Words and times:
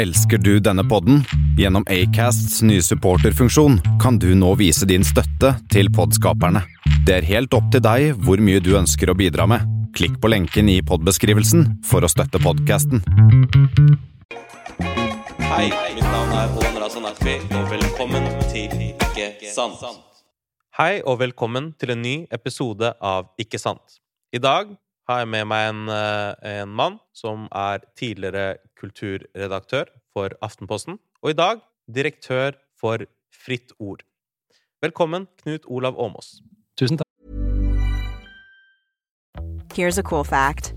Elsker 0.00 0.38
du 0.38 0.60
denne 0.60 0.80
podden? 0.88 1.24
Gjennom 1.58 1.84
Acasts 1.92 2.62
nye 2.62 2.80
supporterfunksjon 2.80 3.74
kan 4.00 4.16
du 4.18 4.30
nå 4.32 4.54
vise 4.56 4.86
din 4.88 5.04
støtte 5.04 5.50
til 5.68 5.90
podskaperne. 5.92 6.62
Det 7.04 7.18
er 7.18 7.26
helt 7.28 7.52
opp 7.52 7.66
til 7.74 7.82
deg 7.84 8.14
hvor 8.24 8.40
mye 8.40 8.62
du 8.64 8.70
ønsker 8.78 9.12
å 9.12 9.16
bidra 9.18 9.44
med. 9.50 9.68
Klikk 9.92 10.16
på 10.22 10.30
lenken 10.32 10.72
i 10.72 10.78
podbeskrivelsen 10.80 11.66
for 11.84 12.00
å 12.00 12.08
støtte 12.08 12.40
podkasten. 12.40 13.04
Hei, 15.50 15.68
mitt 15.68 16.08
navn 16.08 16.32
er 16.32 16.56
Olan 16.56 16.80
Razan 16.80 17.08
Akfi, 17.10 17.36
og 17.60 17.68
velkommen 17.76 18.32
til 18.48 18.72
Ikke 18.88 19.52
sant. 19.52 19.84
Hei, 20.80 21.02
og 21.04 21.20
velkommen 21.26 21.74
til 21.76 21.92
en 21.92 22.00
ny 22.00 22.22
episode 22.32 22.96
av 23.04 23.34
Ikke 23.36 23.60
sant. 23.60 24.00
I 24.32 24.40
dag 24.40 24.72
har 25.10 25.24
jeg 25.24 25.30
med 25.32 25.48
meg 25.50 25.68
en, 25.72 25.88
eh, 25.90 26.60
en 26.62 26.68
mann 26.68 26.98
som 27.12 27.48
er 27.50 27.82
tidligere 27.98 28.58
kulturredaktør 28.78 29.90
for 30.14 30.30
Aftenposten, 30.42 30.98
og 31.22 31.30
i 31.30 31.36
dag 31.36 31.60
direktør 31.90 32.54
for 32.78 32.98
Fritt 33.34 33.72
Ord. 33.78 34.02
Velkommen, 34.82 35.26
Knut 35.42 35.66
Olav 35.66 35.98
Åmås. 35.98 36.40
Tusen 36.78 36.98
takk. 36.98 37.06
Here's 39.74 39.98
a 39.98 40.02
cool 40.02 40.24
fact 40.24 40.74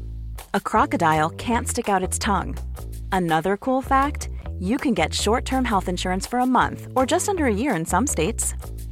a 0.54 0.60
crocodile 0.60 1.30
can't 1.32 1.68
stick 1.68 1.90
out 1.90 2.04
its 2.04 2.20
tongue. 2.20 2.56
Another 3.12 3.58
cool 3.58 3.82
fact 3.82 4.30
you 4.60 4.78
can 4.78 4.94
get 4.94 5.14
short 5.14 5.46
term 5.46 5.66
health 5.66 5.88
insurance 5.88 6.28
for 6.28 6.40
a 6.40 6.46
month 6.46 6.88
or 6.96 7.06
just 7.06 7.30
under 7.30 7.46
a 7.46 7.54
year 7.54 7.76
in 7.76 7.86
some 7.86 8.08
states. 8.08 8.54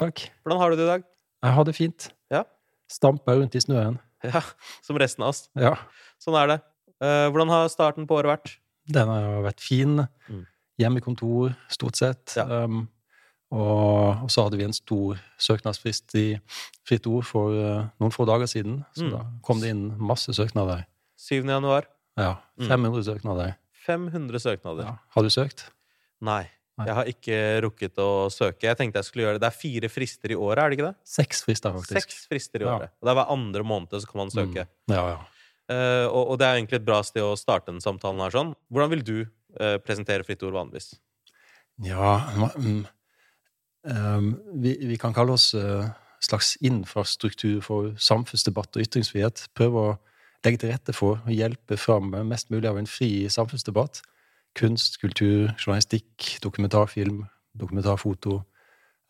Takk. 0.00 0.26
Hvordan 0.44 0.60
har 0.60 0.70
du 0.72 0.76
det 0.76 0.84
i 0.86 0.90
dag? 0.90 1.04
Jeg 1.46 1.52
har 1.56 1.64
det 1.68 1.74
fint. 1.76 2.08
Ja. 2.32 2.42
Stampa 2.90 3.34
rundt 3.38 3.54
i 3.56 3.62
snøen. 3.62 3.98
Ja, 4.24 4.42
som 4.86 4.98
resten 5.00 5.24
av 5.24 5.32
oss. 5.34 5.46
Ja. 5.58 5.74
Sånn 6.22 6.36
er 6.40 6.50
det. 6.54 6.58
Eh, 7.04 7.26
hvordan 7.32 7.50
har 7.52 7.68
starten 7.72 8.06
på 8.08 8.16
året 8.18 8.30
vært? 8.34 8.52
Den 8.92 9.08
har 9.10 9.40
vært 9.44 9.60
fin. 9.64 10.04
Mm. 10.30 10.44
Hjemmekontor, 10.80 11.54
stort 11.72 11.96
sett. 11.98 12.34
Ja. 12.36 12.44
Um, 12.64 12.86
og, 13.54 14.24
og 14.26 14.30
så 14.32 14.44
hadde 14.46 14.58
vi 14.58 14.66
en 14.66 14.74
stor 14.74 15.20
søknadsfrist 15.40 16.14
i 16.18 16.24
Fritt 16.86 17.06
Ord 17.08 17.24
for 17.28 17.54
uh, 17.54 17.84
noen 18.02 18.12
få 18.14 18.26
dager 18.28 18.48
siden. 18.50 18.80
Så 18.96 19.06
Mm. 19.06 19.12
da 19.14 19.20
kom 19.46 19.60
det 19.62 19.70
inn 19.72 19.84
masse 20.02 20.32
søknader. 20.36 20.84
7. 21.18 21.44
januar. 21.46 21.86
Ja, 22.18 22.36
Mm. 22.58 22.68
500 22.68 23.04
søknader. 23.04 23.54
500 23.86 24.40
søknader. 24.40 24.84
Ja. 24.88 24.94
Har 25.14 25.22
du 25.22 25.28
søkt? 25.30 25.66
Nei. 26.24 26.46
Jeg 26.84 26.94
har 26.98 27.08
ikke 27.08 27.36
rukket 27.64 28.00
å 28.04 28.08
søke. 28.28 28.66
Jeg 28.66 28.76
tenkte 28.76 29.00
jeg 29.00 29.08
skulle 29.08 29.24
gjøre 29.24 29.38
det. 29.38 29.46
Det 29.46 29.48
er 29.48 29.56
fire 29.56 29.88
frister 29.88 30.34
i 30.34 30.36
året, 30.36 30.60
er 30.60 30.68
det 30.68 30.76
ikke 30.76 30.88
det? 30.90 30.98
Seks 31.08 31.40
frister, 31.46 31.72
faktisk. 31.72 32.02
Seks 32.04 32.26
frister 32.28 32.60
i 32.60 32.66
Ja. 32.66 32.74
året. 32.74 32.92
Og 33.00 33.08
det 33.08 33.12
er 33.14 33.18
hver 33.20 33.32
andre 33.32 33.64
måned 33.64 33.96
så 33.96 34.10
kan 34.10 34.20
man 34.20 34.30
søke. 34.34 34.66
Mm. 34.68 34.92
Ja, 34.92 35.06
ja. 35.14 35.18
Uh, 35.66 36.06
og, 36.12 36.22
og 36.30 36.38
det 36.38 36.46
er 36.46 36.58
egentlig 36.60 36.78
et 36.78 36.86
bra 36.86 37.00
sted 37.02 37.24
å 37.24 37.32
starte 37.34 37.72
den 37.72 37.80
samtalen 37.82 38.20
her 38.22 38.30
sånn. 38.30 38.52
Hvordan 38.70 38.92
vil 38.92 39.02
du 39.02 39.16
uh, 39.24 39.78
presentere 39.82 40.22
Fritt 40.22 40.44
Ord 40.46 40.54
vanligvis? 40.54 40.92
Ja 41.84 42.20
um, 42.56 42.86
um, 43.84 44.28
vi, 44.62 44.76
vi 44.88 44.96
kan 44.96 45.12
kalle 45.12 45.34
oss 45.34 45.50
uh, 45.58 45.88
slags 46.24 46.54
infrastruktur 46.64 47.58
for 47.64 47.96
samfunnsdebatt 47.98 48.78
og 48.78 48.84
ytringsfrihet. 48.86 49.48
Prøve 49.58 49.82
å 49.82 49.96
legge 50.46 50.62
til 50.62 50.70
rette 50.70 50.94
for 50.94 51.18
å 51.24 51.34
hjelpe 51.34 51.76
fram 51.80 52.14
mest 52.28 52.52
mulig 52.54 52.68
av 52.70 52.78
en 52.78 52.88
fri 52.88 53.26
samfunnsdebatt. 53.32 54.04
Kunst, 54.56 55.00
kultur, 55.02 55.50
journalistikk, 55.60 56.38
dokumentarfilm, 56.44 57.24
dokumentarfoto. 57.58 58.40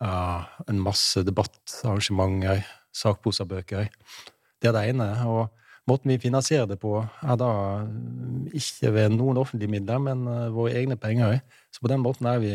Uh, 0.03 0.43
en 0.69 0.81
masse 0.83 1.23
debattarrangementer, 1.25 2.65
sakprosabøker. 2.93 3.87
Det 4.61 4.69
er 4.69 4.75
det 4.75 4.83
ene. 4.91 5.07
Og 5.25 5.47
måten 5.89 6.11
vi 6.11 6.19
finansierer 6.21 6.67
det 6.69 6.77
på, 6.81 6.99
er 7.01 7.39
da 7.39 7.49
mm, 7.87 8.51
ikke 8.59 8.91
ved 8.93 9.15
noen 9.15 9.39
offentlige 9.41 9.71
midler, 9.71 10.03
men 10.03 10.27
uh, 10.27 10.51
våre 10.53 10.75
egne 10.77 10.99
penger. 10.99 11.39
Så 11.73 11.81
på 11.81 11.89
den 11.91 12.03
måten 12.03 12.29
er 12.29 12.43
vi 12.43 12.53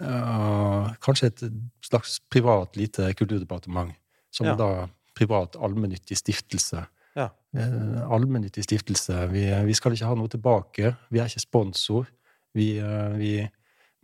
uh, 0.00 0.94
kanskje 1.04 1.32
et 1.32 1.44
slags 1.84 2.20
privat 2.30 2.78
lite 2.80 3.10
kulturdepartement. 3.18 3.92
Som 4.32 4.46
Ja. 4.46 4.56
da 4.58 4.70
privat 5.14 5.56
allmennyttig 5.56 6.16
stiftelse. 6.18 6.86
Eh, 7.54 8.12
allmennyttig 8.12 8.64
stiftelse. 8.64 9.26
Vi, 9.30 9.44
vi 9.66 9.74
skal 9.78 9.94
ikke 9.94 10.08
ha 10.10 10.16
noe 10.18 10.30
tilbake. 10.30 10.94
Vi 11.14 11.20
er 11.22 11.30
ikke 11.30 11.44
sponsor. 11.44 12.08
Vi, 12.54 12.72
eh, 12.82 13.12
vi 13.14 13.34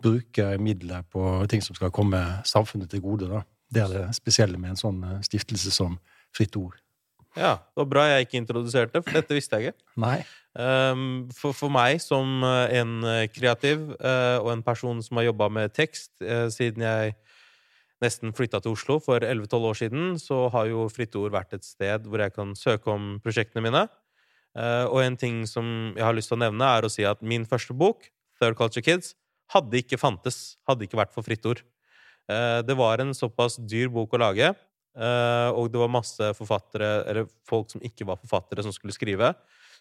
bruker 0.01 0.61
midler 0.63 1.03
på 1.11 1.25
ting 1.51 1.63
som 1.65 1.75
skal 1.75 1.91
komme 1.95 2.21
samfunnet 2.47 2.93
til 2.93 3.03
gode. 3.03 3.27
Da. 3.31 3.43
Det 3.71 3.83
er 3.83 3.95
det 3.95 4.05
spesielle 4.15 4.59
med 4.59 4.77
en 4.77 4.81
sånn 4.81 5.03
eh, 5.03 5.19
stiftelse 5.27 5.75
som 5.75 5.99
Fritt 6.37 6.55
Ord. 6.61 6.79
Ja, 7.35 7.57
det 7.59 7.83
var 7.83 7.91
bra 7.91 8.05
jeg 8.11 8.27
ikke 8.27 8.39
introduserte, 8.39 9.03
for 9.03 9.19
dette 9.19 9.35
visste 9.35 9.59
jeg 9.59 9.71
ikke. 9.71 9.85
Nei. 10.03 10.17
Um, 10.51 11.29
for, 11.35 11.55
for 11.55 11.71
meg 11.71 12.01
som 12.03 12.43
en 12.43 13.05
kreativ 13.31 13.85
og 13.95 14.49
en 14.51 14.65
person 14.67 14.99
som 14.99 15.21
har 15.21 15.29
jobba 15.29 15.47
med 15.61 15.71
tekst 15.71 16.11
siden 16.51 16.83
jeg 16.83 17.13
nesten 18.01 18.35
flytta 18.37 18.61
til 18.65 18.75
Oslo 18.75 18.99
for 19.03 19.23
11-12 19.25 19.67
år 19.71 19.79
siden, 19.79 20.05
så 20.21 20.47
har 20.55 20.71
jo 20.71 20.87
Fritt 20.93 21.17
Ord 21.21 21.35
vært 21.35 21.57
et 21.57 21.67
sted 21.67 22.07
hvor 22.09 22.23
jeg 22.23 22.35
kan 22.37 22.55
søke 22.59 22.93
om 22.93 23.19
prosjektene 23.25 23.65
mine. 23.65 23.85
Eh, 24.59 24.87
og 24.89 25.03
en 25.05 25.19
ting 25.21 25.43
som 25.47 25.93
jeg 25.95 26.05
har 26.05 26.17
lyst 26.17 26.33
til 26.33 26.39
å 26.39 26.45
nevne, 26.45 26.67
er 26.67 26.87
å 26.87 26.93
si 26.93 27.05
at 27.07 27.21
min 27.23 27.47
første 27.49 27.77
bok, 27.77 28.09
Third 28.41 28.57
Culture 28.59 28.85
Kids, 28.85 29.15
hadde 29.53 29.83
ikke 29.83 29.99
fantes, 30.01 30.57
hadde 30.69 30.87
ikke 30.87 30.99
vært 30.99 31.15
for 31.15 31.27
Fritt 31.27 31.47
Ord. 31.47 31.63
Eh, 32.31 32.61
det 32.67 32.77
var 32.79 33.03
en 33.03 33.15
såpass 33.17 33.59
dyr 33.61 33.91
bok 33.93 34.17
å 34.17 34.23
lage, 34.23 34.51
eh, 34.51 35.51
og 35.53 35.71
det 35.71 35.81
var 35.83 35.93
masse 35.93 36.33
forfattere, 36.39 36.91
eller 37.11 37.31
folk 37.49 37.71
som 37.73 37.85
ikke 37.85 38.07
var 38.09 38.21
forfattere, 38.23 38.65
som 38.65 38.75
skulle 38.75 38.97
skrive. 38.97 39.35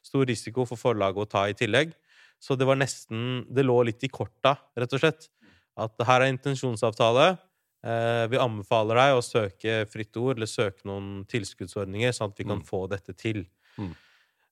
Stor 0.05 0.25
risiko 0.27 0.65
for 0.67 0.79
forlaget 0.79 1.25
å 1.25 1.29
ta 1.29 1.47
i 1.49 1.57
tillegg. 1.57 1.93
Så 2.39 2.55
det 2.55 2.63
var 2.63 2.77
nesten 2.79 3.43
Det 3.51 3.65
lå 3.65 3.83
litt 3.83 4.03
i 4.03 4.07
korta, 4.07 4.55
rett 4.77 4.93
og 4.95 5.01
slett. 5.01 5.27
At 5.75 5.91
her 6.07 6.23
er 6.23 6.31
intensjonsavtale. 6.31 7.37
Eh, 7.83 8.27
vi 8.27 8.37
anbefaler 8.37 8.95
deg 8.99 9.15
å 9.15 9.23
søke 9.23 9.85
Fritt 9.87 10.17
Ord, 10.19 10.35
eller 10.37 10.47
søke 10.51 10.83
noen 10.85 11.25
tilskuddsordninger, 11.31 12.11
sånn 12.11 12.31
at 12.33 12.37
vi 12.37 12.43
kan 12.43 12.59
Mm. 12.59 12.65
få 12.67 12.87
dette 12.89 13.13
til. 13.15 13.45
Mm. 13.77 13.95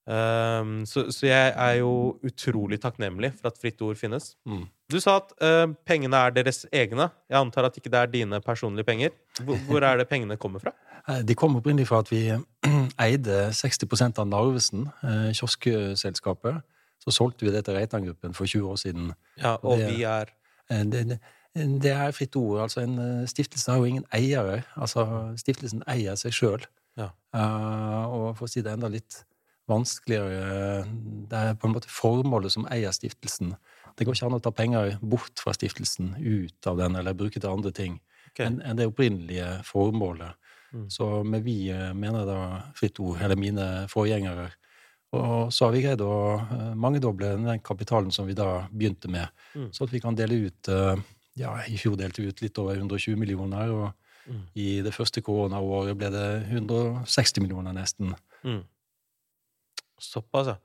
Um, 0.08 0.70
så, 0.88 1.10
så 1.12 1.28
jeg 1.28 1.52
er 1.60 1.74
jo 1.82 2.18
utrolig 2.24 2.78
takknemlig 2.80 3.34
for 3.36 3.50
at 3.50 3.58
Fritt 3.60 3.82
Ord 3.84 3.98
finnes. 4.00 4.36
Mm. 4.48 4.62
Du 4.88 4.96
sa 5.04 5.18
at 5.20 5.34
eh, 5.44 5.66
pengene 5.86 6.16
er 6.16 6.32
deres 6.32 6.62
egne. 6.72 7.10
Jeg 7.28 7.36
antar 7.42 7.66
at 7.68 7.76
ikke 7.76 7.92
det 7.92 8.00
er 8.00 8.08
dine 8.14 8.40
personlige 8.40 8.86
penger. 8.88 9.12
Hvor, 9.44 9.58
hvor 9.68 9.84
er 9.84 9.98
det 10.00 10.08
pengene 10.10 10.38
kommer 10.40 10.64
fra? 10.64 10.72
Eh, 11.08 11.22
De 11.24 11.36
kom 11.40 11.54
opprinnelig 11.56 11.86
fra 11.88 12.02
at 12.04 12.10
vi 12.12 12.18
eide 13.00 13.36
60 13.56 14.18
av 14.20 14.26
Narvesen, 14.28 14.90
kioskselskapet. 15.38 16.58
Så 17.00 17.14
solgte 17.16 17.46
vi 17.48 17.52
det 17.54 17.62
til 17.64 17.78
Reitan-gruppen 17.78 18.34
for 18.36 18.44
20 18.50 18.68
år 18.74 18.76
siden. 18.82 19.14
Ja, 19.40 19.54
og 19.64 19.78
Det- 19.80 19.88
vi 19.96 20.04
er 20.04 20.26
Det, 20.70 21.08
det, 21.08 21.20
det 21.84 21.94
er 21.94 22.16
fritt 22.16 22.36
ord. 22.40 22.62
Altså, 22.66 22.84
en 22.84 22.98
eh, 23.02 23.30
stiftelse 23.30 23.72
har 23.72 23.82
jo 23.82 23.90
ingen 23.92 24.08
eiere. 24.16 24.62
Altså, 24.76 25.06
stiftelsen 25.40 25.86
eier 25.90 26.20
seg 26.20 26.36
sjøl. 26.36 26.68
Ja. 26.98 27.12
og 28.10 28.40
for 28.40 28.48
å 28.48 28.50
si 28.50 28.64
det 28.66 28.72
enda 28.74 28.88
litt 28.90 29.20
vanskeligere 29.70 30.80
Det 31.30 31.38
er 31.38 31.52
på 31.54 31.68
en 31.68 31.76
måte 31.76 31.92
formålet 31.94 32.56
som 32.56 32.66
eier 32.74 32.96
stiftelsen. 32.96 33.52
Det 33.94 34.08
går 34.08 34.18
ikke 34.18 34.30
an 34.32 34.38
å 34.38 34.42
ta 34.42 34.50
penger 34.56 34.96
bort 35.02 35.42
fra 35.42 35.54
stiftelsen, 35.54 36.16
ut 36.18 36.70
av 36.70 36.80
den, 36.82 36.96
eller 36.98 37.18
bruke 37.18 37.38
til 37.38 37.52
andre 37.52 37.74
ting 37.76 38.00
okay. 38.32 38.48
enn 38.48 38.62
en 38.62 38.78
det 38.78 38.88
opprinnelige 38.90 39.50
formålet. 39.68 40.38
Mm. 40.74 40.90
Så 40.90 41.24
med 41.24 41.46
vi 41.46 41.70
eh, 41.72 41.94
mener 41.94 42.26
da 42.28 42.40
Fritt 42.76 43.00
Ord, 43.00 43.22
eller 43.22 43.40
mine 43.40 43.88
forgjengere, 43.92 44.52
Og 45.16 45.54
så 45.54 45.66
har 45.66 45.72
vi 45.72 45.82
greid 45.82 46.02
å 46.04 46.16
eh, 46.36 46.74
mangedoble 46.76 47.30
den 47.40 47.62
kapitalen 47.64 48.12
som 48.12 48.28
vi 48.28 48.36
da 48.36 48.68
begynte 48.72 49.08
med, 49.08 49.28
Mm. 49.56 49.72
så 49.72 49.86
at 49.86 49.94
vi 49.94 50.00
kan 50.00 50.16
dele 50.16 50.36
ut 50.48 50.68
eh, 50.68 51.00
Ja, 51.38 51.54
i 51.70 51.78
fjor 51.78 51.98
delte 52.00 52.24
vi 52.24 52.32
ut 52.32 52.42
litt 52.42 52.58
over 52.62 52.76
120 52.80 53.18
millioner, 53.20 53.72
og 53.74 53.94
Mm. 54.28 54.42
i 54.60 54.82
det 54.84 54.92
første 54.92 55.22
koronaåret 55.24 55.96
ble 55.96 56.10
det 56.12 56.24
160 56.52 57.40
millioner, 57.40 57.72
nesten. 57.72 58.10
Mm. 58.44 58.66
Såpass, 60.04 60.48
ja. 60.52 60.58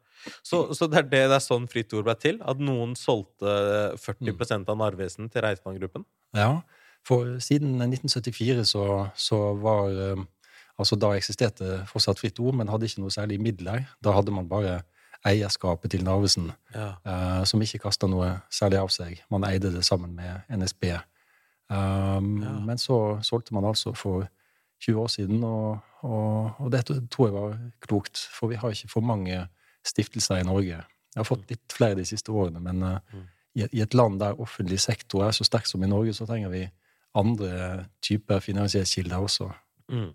Så, 0.43 0.75
så 0.75 0.87
det, 0.91 0.99
er 0.99 1.07
det, 1.07 1.21
det 1.31 1.37
er 1.37 1.43
sånn 1.43 1.69
Fritt 1.71 1.93
Ord 1.95 2.07
ble 2.07 2.15
til? 2.19 2.41
At 2.43 2.59
noen 2.63 2.97
solgte 2.99 3.53
40% 4.03 4.67
av 4.71 4.79
Narvesen 4.79 5.31
til 5.33 5.43
Reitan-gruppen? 5.47 6.05
Ja, 6.35 6.61
for 7.07 7.37
siden 7.43 7.79
1974 7.79 8.67
så, 8.75 8.85
så 9.19 9.41
var 9.63 9.95
eh, 9.95 10.29
Altså, 10.81 10.97
da 10.97 11.11
eksisterte 11.15 11.83
fortsatt 11.87 12.19
Fritt 12.19 12.39
Ord, 12.41 12.57
men 12.59 12.71
hadde 12.73 12.89
ikke 12.89 13.03
noe 13.03 13.13
særlig 13.13 13.37
midler. 13.45 13.85
Da 14.03 14.15
hadde 14.17 14.33
man 14.35 14.49
bare 14.51 14.79
eierskapet 15.27 15.91
til 15.91 16.05
Narvesen, 16.05 16.53
Ja. 16.75 16.93
uh, 17.07 17.45
som 17.45 17.63
ikke 17.63 17.79
kasta 17.79 18.07
noe 18.07 18.41
særlig 18.51 18.79
av 18.81 18.89
seg. 18.91 19.21
Man 19.31 19.45
eide 19.45 19.73
det 19.73 19.85
sammen 19.85 20.15
med 20.15 20.41
NSB. 20.51 20.85
Um, 21.71 22.43
Ja. 22.43 22.53
Men 22.67 22.79
så 22.79 23.19
solgte 23.23 23.55
man 23.55 23.65
altså 23.65 23.93
for 23.97 24.29
20 24.81 25.01
år 25.01 25.07
siden, 25.09 25.45
og, 25.45 25.79
og, 26.03 26.51
og 26.59 26.73
det 26.73 26.85
tror 27.11 27.27
jeg 27.29 27.35
var 27.35 27.59
klokt. 27.81 28.19
For 28.33 28.47
vi 28.51 28.55
har 28.57 28.71
ikke 28.71 28.89
for 28.89 29.01
mange 29.01 29.47
stiftelser 29.87 30.37
i 30.41 30.43
Norge. 30.47 30.83
Jeg 31.15 31.21
har 31.21 31.25
fått 31.29 31.49
litt 31.51 31.73
flere 31.73 31.95
de 31.95 32.05
siste 32.05 32.33
årene, 32.33 32.61
men 32.61 32.83
uh, 32.83 32.99
Mm. 33.13 33.27
i, 33.55 33.67
i 33.73 33.81
et 33.83 33.95
land 33.95 34.21
der 34.21 34.41
offentlig 34.41 34.81
sektor 34.81 35.25
er 35.27 35.31
så 35.31 35.45
sterk 35.45 35.67
som 35.67 35.83
i 35.83 35.87
Norge, 35.87 36.15
så 36.15 36.27
trenger 36.27 36.49
vi 36.49 36.69
andre 37.15 37.85
typer 38.03 38.41
finansieringskilder 38.41 39.17
også. 39.21 39.51
Mm. 39.93 40.13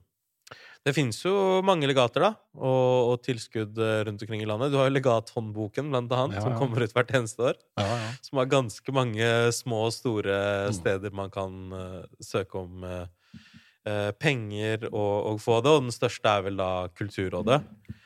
Det 0.86 0.94
finnes 0.96 1.18
jo 1.26 1.32
mange 1.66 1.88
legater, 1.90 2.22
da, 2.24 2.30
og, 2.56 3.12
og 3.14 3.24
tilskudd 3.26 3.78
eh, 3.82 4.04
rundt 4.08 4.22
omkring 4.24 4.42
i 4.44 4.48
landet. 4.48 4.72
Du 4.72 4.78
har 4.80 4.88
jo 4.90 4.96
Legathåndboken, 4.96 5.90
blant 5.92 6.12
annet, 6.16 6.38
Ja, 6.38 6.44
som 6.46 6.56
kommer 6.60 6.84
ut 6.86 6.94
hvert 6.96 7.12
eneste 7.18 7.44
år. 7.50 7.58
Ja, 7.80 7.88
ja. 7.88 8.12
Som 8.24 8.40
har 8.42 8.50
ganske 8.52 8.94
mange 8.96 9.28
små 9.56 9.86
og 9.90 9.94
store 9.96 10.38
Mm. 10.68 10.74
steder 10.78 11.14
man 11.16 11.30
kan 11.34 11.74
uh, 11.74 12.06
søke 12.24 12.60
om 12.60 12.84
eh, 12.88 14.12
penger 14.20 14.88
og, 14.92 15.34
og 15.34 15.42
få 15.42 15.60
det. 15.64 15.72
Og 15.72 15.86
den 15.88 15.94
største 15.96 16.28
er 16.28 16.42
vel 16.48 16.58
da 16.60 16.88
Kulturrådet. 16.98 17.62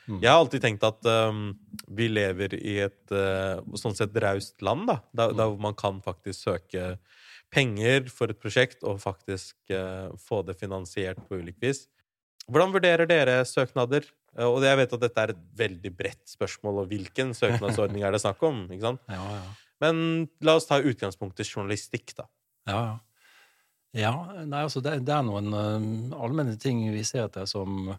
Mm. 0.08 0.20
Jeg 0.22 0.30
har 0.32 0.40
alltid 0.42 0.62
tenkt 0.66 0.84
at 0.84 1.06
um, 1.30 1.54
vi 1.88 2.08
lever 2.10 2.54
i 2.58 2.80
et 2.84 3.14
uh, 3.14 3.62
sånn 3.78 3.96
sett 3.98 4.16
raust 4.22 4.62
land, 4.66 4.88
da. 4.90 5.00
Der, 5.14 5.34
der 5.38 5.50
hvor 5.54 5.62
man 5.62 5.78
kan 5.78 6.02
faktisk 6.04 6.42
søke 6.50 6.96
penger 7.52 8.10
for 8.10 8.32
et 8.32 8.40
prosjekt 8.42 8.84
og 8.88 9.00
faktisk 9.04 9.56
uh, 9.74 10.10
få 10.20 10.42
det 10.48 10.58
finansiert 10.60 11.22
på 11.28 11.40
ulikt 11.42 11.62
vis. 11.64 11.86
Hvordan 12.50 12.74
vurderer 12.74 13.10
dere 13.10 13.42
søknader? 13.46 14.08
Eh, 14.38 14.48
Og 14.48 14.64
jeg 14.66 14.80
vet 14.80 14.94
at 14.98 15.04
dette 15.06 15.24
er 15.26 15.34
et 15.36 15.44
veldig 15.60 15.92
bredt 15.98 16.24
spørsmål, 16.34 16.84
og 16.84 16.92
hvilken 16.92 17.36
søknadsordning 17.38 18.04
er 18.08 18.16
det 18.16 18.24
snakk 18.24 18.42
om? 18.48 18.64
ikke 18.72 18.88
sant? 18.90 19.02
ja, 19.18 19.22
ja. 19.38 19.48
Men 19.82 20.28
la 20.46 20.56
oss 20.60 20.68
ta 20.70 20.78
utgangspunktet 20.78 21.50
journalistikk, 21.50 22.14
da. 22.18 22.28
Ja, 22.70 22.82
ja. 22.92 23.00
Ja, 23.92 24.12
nei, 24.48 24.62
altså 24.64 24.80
det, 24.80 25.02
det 25.04 25.12
er 25.12 25.24
noen 25.28 25.52
uh, 25.52 26.22
allmenne 26.24 26.54
ting 26.56 26.86
vi 26.94 27.02
ser 27.04 27.26
etter 27.26 27.44
som, 27.50 27.90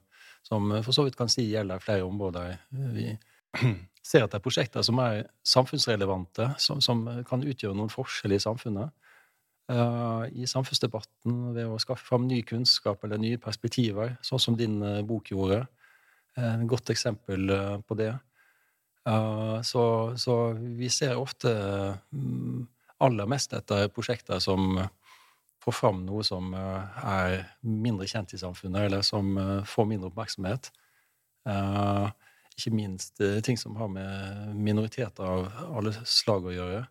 som 0.41 0.71
for 0.81 0.97
så 0.97 1.05
vidt 1.05 1.19
kan 1.19 1.29
si 1.29 1.45
gjelder 1.51 1.83
flere 1.85 2.07
områder. 2.07 2.55
Vi 2.95 3.11
ser 4.01 4.25
etter 4.25 4.41
prosjekter 4.41 4.87
som 4.87 5.03
er 5.05 5.27
samfunnsrelevante, 5.45 6.47
som, 6.57 6.81
som 6.81 7.05
kan 7.29 7.45
utgjøre 7.45 7.77
noen 7.77 7.93
forskjell 7.93 8.39
i 8.39 8.41
samfunnet. 8.41 8.89
Eh, 9.73 10.25
I 10.43 10.49
samfunnsdebatten 10.49 11.53
ved 11.57 11.71
å 11.71 11.79
skaffe 11.81 12.05
fram 12.05 12.27
ny 12.29 12.43
kunnskap 12.47 13.05
eller 13.05 13.21
nye 13.21 13.41
perspektiver, 13.41 14.17
sånn 14.25 14.43
som 14.43 14.59
din 14.59 14.81
eh, 14.85 15.01
bok 15.07 15.33
gjorde. 15.33 15.63
Eh, 16.37 16.55
Et 16.61 16.67
godt 16.69 16.93
eksempel 16.93 17.53
på 17.87 17.99
det. 18.01 18.13
Så, 19.67 19.81
så 20.15 20.35
vi 20.55 20.87
ser 20.87 21.19
ofte 21.19 21.51
mm, 22.15 22.61
aller 23.03 23.27
mest 23.27 23.51
etter 23.57 23.89
prosjekter 23.91 24.39
som 24.39 24.77
får 25.65 25.75
fram 25.75 26.05
noe 26.07 26.23
som 26.23 26.53
er 26.55 27.41
mindre 27.67 28.07
kjent 28.07 28.31
i 28.37 28.39
samfunnet, 28.39 28.87
eller 28.87 29.03
som 29.03 29.35
får 29.67 29.89
mindre 29.91 30.13
oppmerksomhet. 30.13 30.71
Ikke 32.55 32.75
minst 32.79 33.19
ting 33.43 33.59
som 33.59 33.75
har 33.83 33.91
med 33.91 34.55
minoriteter 34.55 35.27
av 35.27 35.51
alle 35.81 35.97
slag 36.07 36.47
å 36.47 36.55
gjøre. 36.55 36.85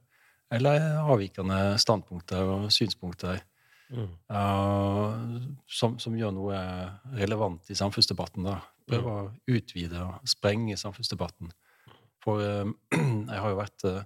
Eller 0.52 1.00
avvikende 1.00 1.58
standpunkter 1.80 2.50
og 2.58 2.68
synspunkter 2.76 3.40
eh, 3.40 5.16
som, 5.72 5.98
som 6.02 6.18
gjør 6.18 6.34
noe 6.36 6.60
relevant 7.16 7.72
i 7.72 7.78
samfunnsdebatten. 7.78 8.48
da. 8.50 8.60
Prøve 8.92 9.14
å 9.16 9.30
utvide 9.52 10.02
og 10.04 10.28
sprenge 10.28 10.78
samfunnsdebatten. 10.80 11.54
For 12.22 12.42
uh, 12.44 12.70
jeg 13.32 13.40
har 13.42 13.50
jo 13.50 13.58
vært 13.60 13.88
eh, 13.90 14.04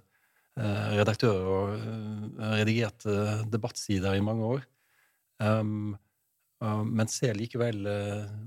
redaktør 0.96 1.50
og 1.52 1.76
eh, 1.76 2.56
redigert 2.62 3.06
debattsider 3.52 4.16
i 4.16 4.24
mange 4.24 4.56
år. 4.56 4.64
Um, 5.42 5.92
uh, 6.64 6.82
men 6.86 7.10
ser 7.12 7.36
likevel 7.36 7.82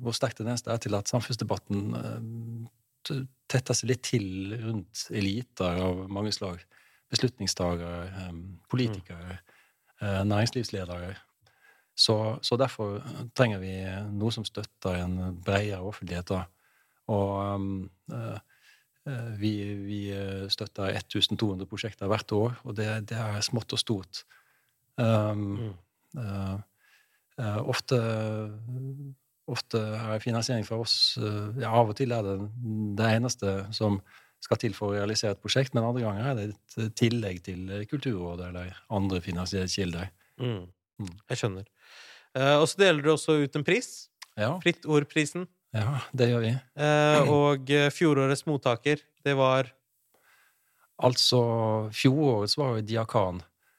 hvor 0.01 0.15
sterk 0.17 0.39
tendens 0.39 0.65
det 0.65 0.73
er 0.73 0.81
til 0.81 0.97
at 0.97 1.11
samfunnsdebatten 1.11 1.93
tetter 3.49 3.77
seg 3.77 3.91
litt 3.91 4.03
til 4.09 4.55
rundt 4.63 5.05
eliter 5.15 5.79
av 5.85 6.01
mange 6.11 6.33
slag. 6.35 6.61
Beslutningstagere, 7.09 8.03
eh, 8.07 8.38
politikere, 8.69 9.39
eh, 10.01 10.21
næringslivsledere. 10.23 11.15
Så, 12.00 12.39
så 12.41 12.56
derfor 12.56 13.01
trenger 13.35 13.59
vi 13.59 13.73
noe 14.15 14.31
som 14.31 14.45
støtter 14.47 15.01
en 15.03 15.41
bredere 15.44 15.81
offentlighet. 15.83 16.29
Da. 16.29 16.45
Og 17.11 17.65
eh, 18.13 18.38
eh, 19.09 19.31
vi, 19.41 19.53
vi 19.83 20.00
eh, 20.15 20.45
støtter 20.51 20.94
1200 20.94 21.67
prosjekter 21.67 22.07
hvert 22.07 22.31
år, 22.31 22.56
og 22.63 22.77
det, 22.77 22.88
det 23.09 23.17
er 23.17 23.41
smått 23.45 23.73
og 23.75 23.81
stort. 23.81 24.23
Um, 25.00 25.73
eh, 26.17 26.56
uh, 27.39 27.59
ofte, 27.71 28.00
ofte 29.47 29.79
er 29.79 30.23
finansiering 30.23 30.65
fra 30.67 30.79
oss 30.83 31.17
eh, 31.21 31.61
ja, 31.61 31.71
Av 31.71 31.88
og 31.88 31.95
til 31.95 32.11
er 32.11 32.25
det 32.25 32.35
det 33.00 33.11
eneste 33.15 33.53
som 33.75 34.01
skal 34.44 34.57
til 34.62 34.74
for 34.77 34.91
å 34.91 34.97
realisere 34.97 35.36
et 35.36 35.41
prosjekt, 35.44 35.74
men 35.75 35.83
andre 35.83 36.03
ganger 36.06 36.27
er 36.31 36.36
det 36.38 36.45
et 36.53 36.95
tillegg 37.00 37.41
til 37.44 37.65
Kulturrådet 37.91 38.47
eller 38.51 38.77
andre 38.89 39.19
finansieringskilder. 39.21 40.09
Mm. 40.39 40.62
Mm. 41.00 41.13
Jeg 41.31 41.41
skjønner. 41.41 41.65
Eh, 42.38 42.56
og 42.59 42.68
så 42.71 42.80
deler 42.80 43.03
du 43.03 43.09
også 43.13 43.36
ut 43.44 43.56
en 43.59 43.63
pris. 43.68 44.07
Ja, 44.39 44.53
Fritt 44.63 44.86
Ord-prisen. 44.88 45.47
ja, 45.75 46.00
det 46.15 46.30
gjør 46.31 46.44
vi. 46.45 46.53
Eh, 46.80 47.30
og 47.33 47.69
eh, 47.75 47.89
fjorårets 47.91 48.45
mottaker, 48.47 49.01
det 49.27 49.36
var 49.36 49.74
Altså, 51.00 51.39
fjorårets 51.95 52.57
var 52.59 52.74
jo 52.75 52.81
Diakan. 52.83 53.38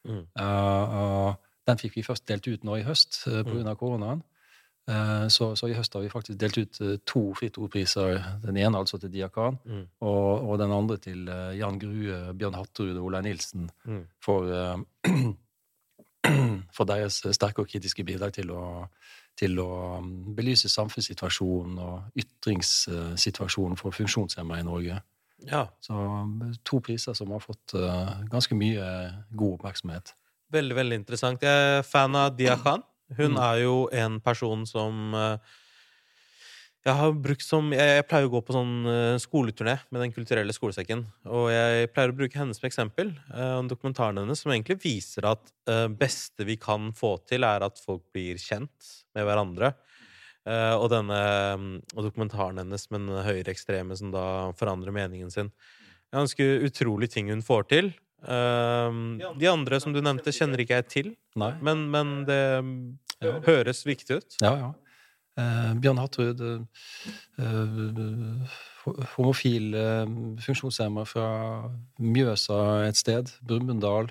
Mm. 0.09 0.23
Uh, 0.41 1.35
den 1.69 1.77
fikk 1.83 1.99
vi 1.99 2.05
først 2.07 2.25
delt 2.31 2.47
ut 2.49 2.63
nå 2.65 2.79
i 2.81 2.85
høst 2.87 3.19
uh, 3.29 3.43
Mm. 3.45 3.51
pga. 3.65 3.75
koronaen. 3.77 4.23
Eh, 4.89 5.27
så, 5.29 5.53
så 5.57 5.69
i 5.69 5.75
høst 5.77 5.95
har 5.95 6.03
vi 6.03 6.09
faktisk 6.11 6.39
delt 6.41 6.57
ut 6.59 6.81
eh, 6.81 6.97
to 7.07 7.21
Fritt 7.39 7.59
Ord-priser. 7.59 8.17
Den 8.43 8.57
ene 8.57 8.79
altså 8.81 8.99
til 8.99 9.13
Diakan, 9.13 9.59
Mm. 9.65 9.85
og, 10.01 10.49
og 10.51 10.59
den 10.59 10.73
andre 10.73 10.97
til 10.99 11.29
eh, 11.29 11.59
Jan 11.59 11.79
Grue, 11.79 12.33
Bjørn 12.35 12.55
Hatterud 12.59 12.97
og 12.97 13.05
Olai 13.11 13.21
Nilsen 13.23 13.69
Mm. 13.85 14.07
for, 14.25 14.49
for 16.77 16.85
deres 16.91 17.21
sterke 17.37 17.63
og 17.65 17.69
kritiske 17.71 18.05
bidrag 18.05 18.33
til 18.37 18.51
å, 18.55 18.65
til 19.39 19.59
å 19.63 19.69
um, 19.99 20.11
belyse 20.37 20.69
samfunnssituasjonen 20.69 21.79
og 21.81 22.19
ytringssituasjonen 22.21 23.79
for 23.81 23.95
funksjonshemmede 23.97 24.61
i 24.65 24.67
Norge. 24.69 24.99
Ja, 25.49 25.63
Så 25.81 25.95
um, 25.97 26.53
to 26.69 26.81
priser 26.85 27.15
som 27.17 27.31
har 27.33 27.41
fått 27.41 27.73
ganske 28.31 28.55
mye 28.59 28.85
god 29.33 29.55
oppmerksomhet. 29.61 30.15
veldig, 30.53 30.75
veldig 30.77 30.97
interessant. 31.01 31.43
Jeg 31.47 31.79
er 31.79 31.83
fan 31.87 32.17
av 32.19 32.35
Dia 32.37 32.57
Khan. 32.61 32.83
Hun 33.19 33.35
Mm. 33.35 33.43
er 33.43 33.63
jo 33.65 33.89
en 33.93 34.21
person 34.21 34.67
som 34.67 35.15
eh, 35.15 35.39
jeg 36.87 36.97
har 36.97 37.13
brukt 37.13 37.43
som 37.45 37.73
Jeg, 37.77 38.07
pleier 38.09 38.25
å 38.25 38.31
gå 38.33 38.41
på 38.41 38.55
sånn 38.57 38.87
eh, 38.89 39.17
skoleturné 39.21 39.75
med 39.93 40.01
Den 40.01 40.13
kulturelle 40.17 40.55
skolesekken. 40.57 41.03
Og 41.29 41.51
jeg 41.53 41.91
pleier 41.93 42.09
å 42.13 42.17
bruke 42.17 42.39
henne 42.41 42.55
som 42.57 42.65
eksempel. 42.71 43.13
eh, 43.35 43.57
og 43.59 43.69
dokumentaren 43.69 44.17
hennes 44.23 44.41
som 44.41 44.53
egentlig 44.53 44.79
viser 44.83 45.27
at 45.29 45.53
det 45.69 45.99
beste 46.01 46.47
vi 46.49 46.57
kan 46.57 46.93
få 46.97 47.19
til, 47.29 47.45
er 47.45 47.61
at 47.67 47.79
folk 47.79 48.03
blir 48.15 48.37
kjent 48.41 49.05
med 49.15 49.27
hverandre. 49.29 49.75
Og 50.51 50.87
denne 50.89 51.17
mm, 51.61 51.67
og 51.95 52.07
dokumentaren 52.07 52.57
hennes 52.63 52.87
med 52.91 53.03
den 53.05 53.23
høyreekstreme 53.27 53.95
som 53.95 54.09
da 54.11 54.23
forandrer 54.57 54.91
meningen 54.91 55.29
sin. 55.31 55.51
Det 56.09 56.17
er 56.17 56.23
ganske 56.25 56.47
utrolig 56.67 57.11
ting 57.13 57.29
hun 57.29 57.45
får 57.45 57.69
til. 57.69 57.91
Eh, 58.23 58.91
de 59.41 59.49
andre 59.51 59.81
som 59.81 59.93
du 59.95 60.01
nevnte, 60.05 60.33
kjenner 60.35 60.61
ikke 60.65 60.81
jeg 60.83 60.89
til. 60.93 61.11
Nei? 61.41 61.53
Men, 61.63 61.87
men 61.91 62.25
det 62.29 62.41
Ja. 63.21 63.35
høres 63.45 63.83
viktig 63.85 64.17
ut. 64.23 64.37
Ja, 64.41 64.55
ja. 64.57 64.71
Eh, 65.41 65.75
Bjørn 65.81 65.99
Hattrud, 66.01 66.41
eh, 66.41 67.45
eh, 67.45 68.57
homofil 69.17 69.75
eh, 69.77 70.07
funksjonshemmer 70.45 71.07
fra 71.09 71.27
Mjøsa 72.01 72.87
et 72.89 72.97
sted, 72.97 73.31
Brumunddal, 73.47 74.11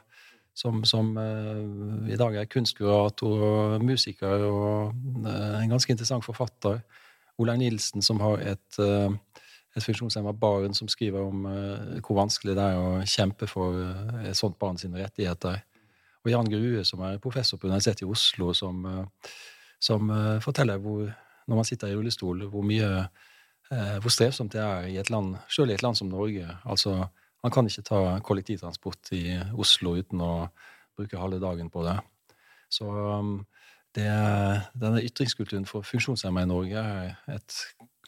som, 0.53 0.83
som 0.85 1.11
eh, 1.17 2.13
i 2.13 2.17
dag 2.19 2.35
er 2.37 2.45
kunstkurator 2.49 3.43
og 3.49 3.83
musiker 3.85 4.45
og 4.47 4.93
eh, 5.25 5.59
en 5.63 5.73
ganske 5.73 5.91
interessant 5.93 6.25
forfatter. 6.25 6.81
Olaug 7.39 7.61
Nilsen, 7.61 8.01
som 8.03 8.19
har 8.23 8.41
et, 8.55 8.79
eh, 8.83 9.09
et 9.79 9.86
funksjonshemma 9.86 10.33
barn 10.38 10.75
som 10.77 10.89
skriver 10.91 11.24
om 11.24 11.48
uh, 11.48 12.00
hvor 12.05 12.19
vanskelig 12.19 12.55
det 12.57 12.65
er 12.65 12.79
å 12.79 13.00
kjempe 13.07 13.48
for 13.50 13.77
uh, 13.79 14.19
et 14.27 14.38
sånt 14.38 14.59
barn 14.62 14.77
sine 14.79 15.00
rettigheter. 15.01 15.62
Og 16.25 16.31
Jan 16.33 16.51
Grue, 16.51 16.83
som 16.88 17.01
er 17.07 17.21
professor 17.24 17.59
på 17.59 17.69
Universitetet 17.69 18.03
i 18.05 18.12
Oslo, 18.12 18.51
som, 18.57 18.86
uh, 18.86 19.33
som 19.79 20.12
forteller 20.43 20.81
hvor, 20.83 21.07
når 21.48 21.62
man 21.62 21.67
sitter 21.67 21.91
i 21.91 21.98
rullestol, 21.98 22.45
hvor 22.51 22.65
mye 22.67 23.07
hvor 23.69 24.09
strevsomt 24.09 24.55
det 24.55 24.63
er 24.63 24.88
i 24.89 24.95
et 24.98 25.12
land, 25.13 25.36
selv 25.53 25.69
i 25.69 25.75
et 25.75 25.83
land 25.86 25.93
som 25.93 26.07
Norge. 26.09 26.41
Altså, 26.65 26.95
man 27.43 27.51
kan 27.53 27.67
ikke 27.69 27.83
ta 27.86 28.00
kollektivtransport 28.25 29.12
i 29.13 29.36
Oslo 29.62 29.93
uten 30.00 30.24
å 30.25 30.31
bruke 30.98 31.19
halve 31.21 31.38
dagen 31.43 31.69
på 31.69 31.83
det. 31.86 31.93
Så 32.74 32.89
um, 32.89 33.36
det, 33.98 34.09
denne 34.77 35.03
ytringskulturen 35.05 35.67
for 35.69 35.86
funksjonshemmede 35.88 36.48
i 36.48 36.51
Norge 36.51 36.81
er 36.81 37.36
et, 37.36 37.59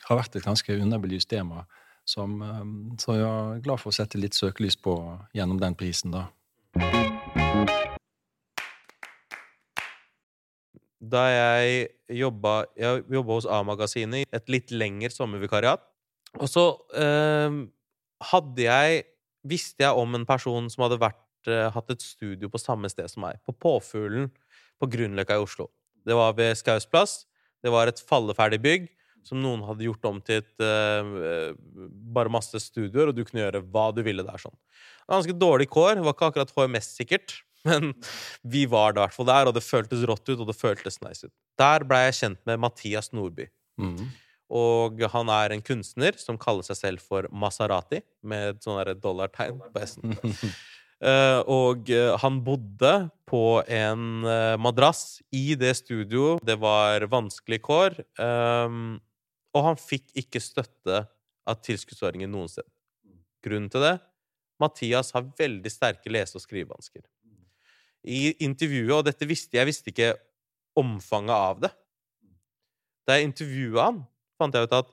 har 0.07 0.19
vært 0.19 0.35
et 0.35 0.45
ganske 0.45 0.77
underbelyst 0.81 1.29
tema. 1.31 1.65
Som, 2.07 2.41
um, 2.41 2.71
så 2.99 3.15
jeg 3.15 3.27
er 3.27 3.61
glad 3.63 3.81
for 3.81 3.91
å 3.91 3.95
sette 3.95 4.19
litt 4.19 4.35
søkelys 4.35 4.75
på 4.81 4.95
gjennom 5.37 5.61
den 5.61 5.77
prisen, 5.77 6.15
da. 6.15 6.27
Da 11.01 11.23
jeg 11.29 11.87
jobba, 12.21 12.65
jeg 12.77 13.05
jobba 13.09 13.37
hos 13.37 13.47
A-magasinet 13.49 14.23
i 14.23 14.27
et 14.37 14.51
litt 14.53 14.73
lengre 14.73 15.11
sommervikariat, 15.13 15.81
og 16.37 16.47
så 16.47 16.65
eh, 16.95 17.63
hadde 18.31 18.67
jeg 18.67 19.07
Visste 19.41 19.81
jeg 19.81 19.97
om 19.97 20.13
en 20.13 20.25
person 20.29 20.67
som 20.69 20.83
hadde 20.85 20.99
vært, 21.01 21.47
eh, 21.49 21.65
hatt 21.73 21.87
et 21.89 22.03
studio 22.05 22.45
på 22.53 22.59
samme 22.61 22.85
sted 22.93 23.07
som 23.09 23.23
meg, 23.25 23.39
på 23.41 23.55
Påfuglen 23.57 24.27
på 24.77 24.85
Grünerløkka 24.93 25.33
i 25.33 25.41
Oslo. 25.41 25.65
Det 26.05 26.13
var 26.13 26.35
ved 26.37 26.53
Skaus 26.59 26.85
plass. 26.85 27.23
Det 27.65 27.73
var 27.73 27.89
et 27.89 27.97
falleferdig 28.05 28.59
bygg 28.61 28.85
som 29.27 29.41
noen 29.41 29.63
hadde 29.67 29.85
gjort 29.85 30.07
om 30.09 30.19
til 30.25 30.41
et 30.41 30.63
uh, 30.65 31.53
bare 32.15 32.31
masse 32.33 32.57
studioer, 32.63 33.11
og 33.11 33.17
du 33.17 33.23
kunne 33.27 33.43
gjøre 33.43 33.63
hva 33.69 33.89
du 33.95 34.01
ville 34.05 34.25
der. 34.25 34.41
sånn. 34.41 34.57
Ganske 35.11 35.35
dårlig 35.37 35.69
kår. 35.71 35.97
Det 35.97 36.05
var 36.05 36.15
ikke 36.15 36.31
akkurat 36.31 36.53
HMS, 36.55 36.91
sikkert. 36.99 37.37
Men 37.67 37.93
vi 38.41 38.65
var 38.69 38.95
da 38.95 39.03
i 39.03 39.05
hvert 39.05 39.17
fall 39.17 39.29
der, 39.29 39.49
og 39.49 39.55
det 39.57 39.65
føltes 39.65 40.05
rått 40.09 40.25
ut, 40.31 40.39
og 40.39 40.47
det 40.49 40.57
føltes 40.57 41.01
nice 41.05 41.27
ut. 41.27 41.33
Der 41.61 41.85
blei 41.87 42.07
jeg 42.07 42.19
kjent 42.21 42.41
med 42.49 42.61
Mathias 42.63 43.11
Nordby. 43.13 43.47
Mm. 43.81 44.09
Og 44.51 44.99
han 45.13 45.31
er 45.31 45.53
en 45.55 45.63
kunstner 45.63 46.17
som 46.19 46.39
kaller 46.41 46.65
seg 46.67 46.79
selv 46.79 47.05
for 47.05 47.27
Maserati, 47.31 48.01
med 48.25 48.55
et 48.55 48.65
sånn 48.65 48.81
dollartegn 48.99 49.61
på 49.71 49.83
S-en. 49.85 50.17
Uh, 51.01 51.39
og 51.61 51.87
uh, 51.93 52.17
han 52.21 52.41
bodde 52.45 52.95
på 53.29 53.45
en 53.63 54.25
uh, 54.27 54.57
madrass 54.59 55.21
i 55.31 55.53
det 55.59 55.77
studio. 55.79 56.35
Det 56.43 56.57
var 56.59 57.07
vanskelig 57.13 57.61
kår. 57.63 58.01
Um, 58.19 58.99
og 59.55 59.65
han 59.65 59.79
fikk 59.79 60.11
ikke 60.23 60.41
støtte 60.43 61.03
av 61.47 61.59
tilskuddsordningen 61.65 62.31
noen 62.31 62.49
sted. 62.51 62.67
Grunnen 63.43 63.69
til 63.73 63.83
det? 63.83 63.95
Mathias 64.61 65.11
har 65.15 65.25
veldig 65.37 65.71
sterke 65.73 66.11
lese- 66.13 66.37
og 66.37 66.43
skrivevansker. 66.43 67.03
I 68.05 68.33
intervjuet, 68.45 68.93
og 68.97 69.05
dette 69.05 69.27
visste 69.29 69.57
jeg, 69.57 69.69
visste 69.69 69.91
ikke 69.91 70.15
omfanget 70.77 71.35
av 71.35 71.59
det 71.61 71.69
Da 73.05 73.17
jeg 73.17 73.27
intervjua 73.27 73.83
han, 73.89 73.99
fant 74.39 74.55
jeg 74.55 74.65
ut 74.65 74.73
at 74.77 74.89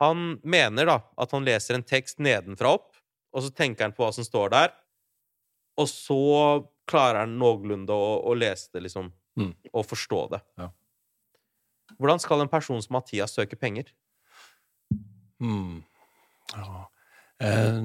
han 0.00 0.38
mener 0.40 0.88
da 0.88 0.94
at 1.20 1.32
han 1.34 1.44
leser 1.44 1.76
en 1.76 1.84
tekst 1.84 2.22
nedenfra 2.24 2.70
opp, 2.78 2.94
og 3.36 3.44
så 3.44 3.50
tenker 3.52 3.84
han 3.84 3.92
på 3.96 4.04
hva 4.04 4.12
som 4.16 4.24
står 4.24 4.52
der, 4.54 4.70
og 5.76 5.88
så 5.90 6.20
klarer 6.88 7.24
han 7.24 7.36
noenlunde 7.40 7.92
å, 7.92 8.14
å 8.24 8.32
lese 8.36 8.70
det, 8.72 8.86
liksom, 8.86 9.10
mm. 9.38 9.50
og 9.72 9.84
forstå 9.86 10.22
det. 10.32 10.40
Ja. 10.60 10.70
Hvordan 12.00 12.20
skal 12.22 12.40
en 12.40 12.48
person 12.48 12.80
som 12.80 12.96
Mathias 12.96 13.34
søke 13.36 13.58
penger? 13.60 13.90
Mm. 15.40 15.82
Ja. 16.56 16.86
Eh, 17.44 17.80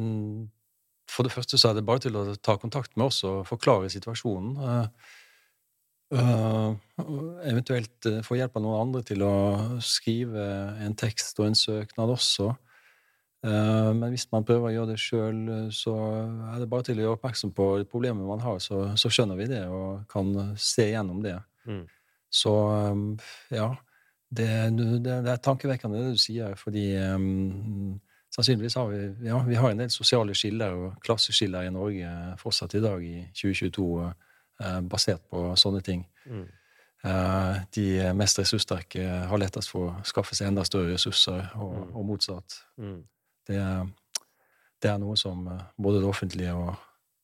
for 1.11 1.27
det 1.27 1.33
første 1.35 1.59
så 1.59 1.69
er 1.69 1.77
det 1.77 1.85
bare 1.87 2.03
til 2.05 2.15
å 2.15 2.23
ta 2.39 2.55
kontakt 2.59 2.95
med 2.95 3.09
oss 3.09 3.23
og 3.27 3.43
forklare 3.49 3.91
situasjonen. 3.91 4.55
Eh, 4.63 5.09
eh, 6.19 6.69
eventuelt 7.51 8.07
få 8.23 8.37
hjelp 8.39 8.55
av 8.55 8.63
noen 8.63 8.85
andre 8.87 9.03
til 9.03 9.23
å 9.27 9.35
skrive 9.83 10.45
en 10.85 10.95
tekst 10.95 11.39
og 11.41 11.49
en 11.49 11.59
søknad 11.59 12.15
også. 12.15 12.53
Men 13.45 14.09
hvis 14.09 14.23
man 14.31 14.41
prøver 14.41 14.71
å 14.71 14.73
gjøre 14.73 14.89
det 14.95 14.97
sjøl, 14.97 15.41
så 15.69 15.91
er 16.49 16.63
det 16.63 16.69
bare 16.71 16.87
til 16.87 16.97
å 16.97 17.03
gjøre 17.03 17.17
oppmerksom 17.19 17.51
på 17.53 17.67
problemet 17.91 18.25
man 18.25 18.41
har, 18.41 18.57
så, 18.57 18.79
så 18.97 19.11
skjønner 19.13 19.37
vi 19.37 19.45
det 19.51 19.59
og 19.69 20.07
kan 20.09 20.31
se 20.57 20.87
gjennom 20.89 21.19
det. 21.21 21.35
Mm. 21.69 21.83
Så 22.33 22.55
ja 23.53 23.67
det, 24.29 24.47
det, 24.77 25.01
det, 25.05 25.31
er 25.31 25.41
tankevekkende, 25.43 26.01
det 26.01 26.15
du 26.15 26.21
sier, 26.21 26.55
fordi 26.57 26.87
um, 27.13 27.99
sannsynligvis 28.33 28.77
har 28.79 28.89
vi, 28.89 29.01
ja, 29.27 29.39
vi 29.45 29.55
har 29.55 29.71
en 29.71 29.83
del 29.83 29.91
sosiale 29.93 30.35
skiller 30.35 30.73
og 30.73 30.99
klasseskiller 31.05 31.67
i 31.67 31.73
Norge 31.73 32.11
fortsatt 32.41 32.75
i 32.75 32.83
dag, 32.83 33.03
i 33.05 33.25
2022, 33.37 33.87
uh, 34.01 34.79
basert 34.89 35.25
på 35.29 35.47
sånne 35.59 35.83
ting. 35.85 36.05
Mm. 36.25 36.45
Uh, 37.05 37.61
de 37.77 37.85
mest 38.17 38.41
ressurssterke 38.41 39.05
har 39.29 39.41
lettest 39.41 39.69
for 39.69 39.91
å 39.91 40.07
skaffe 40.07 40.35
seg 40.35 40.49
enda 40.49 40.65
større 40.65 40.95
ressurser, 40.95 41.51
og, 41.53 41.77
mm. 41.77 41.93
og 41.93 42.09
motsatt. 42.09 42.59
Mm. 42.81 42.99
Det, 43.45 43.61
det, 44.81 44.89
er 44.89 44.99
noe 45.01 45.17
som 45.21 45.45
uh, 45.47 45.67
både 45.77 46.01
det 46.01 46.09
offentlige 46.09 46.57
og 46.57 46.73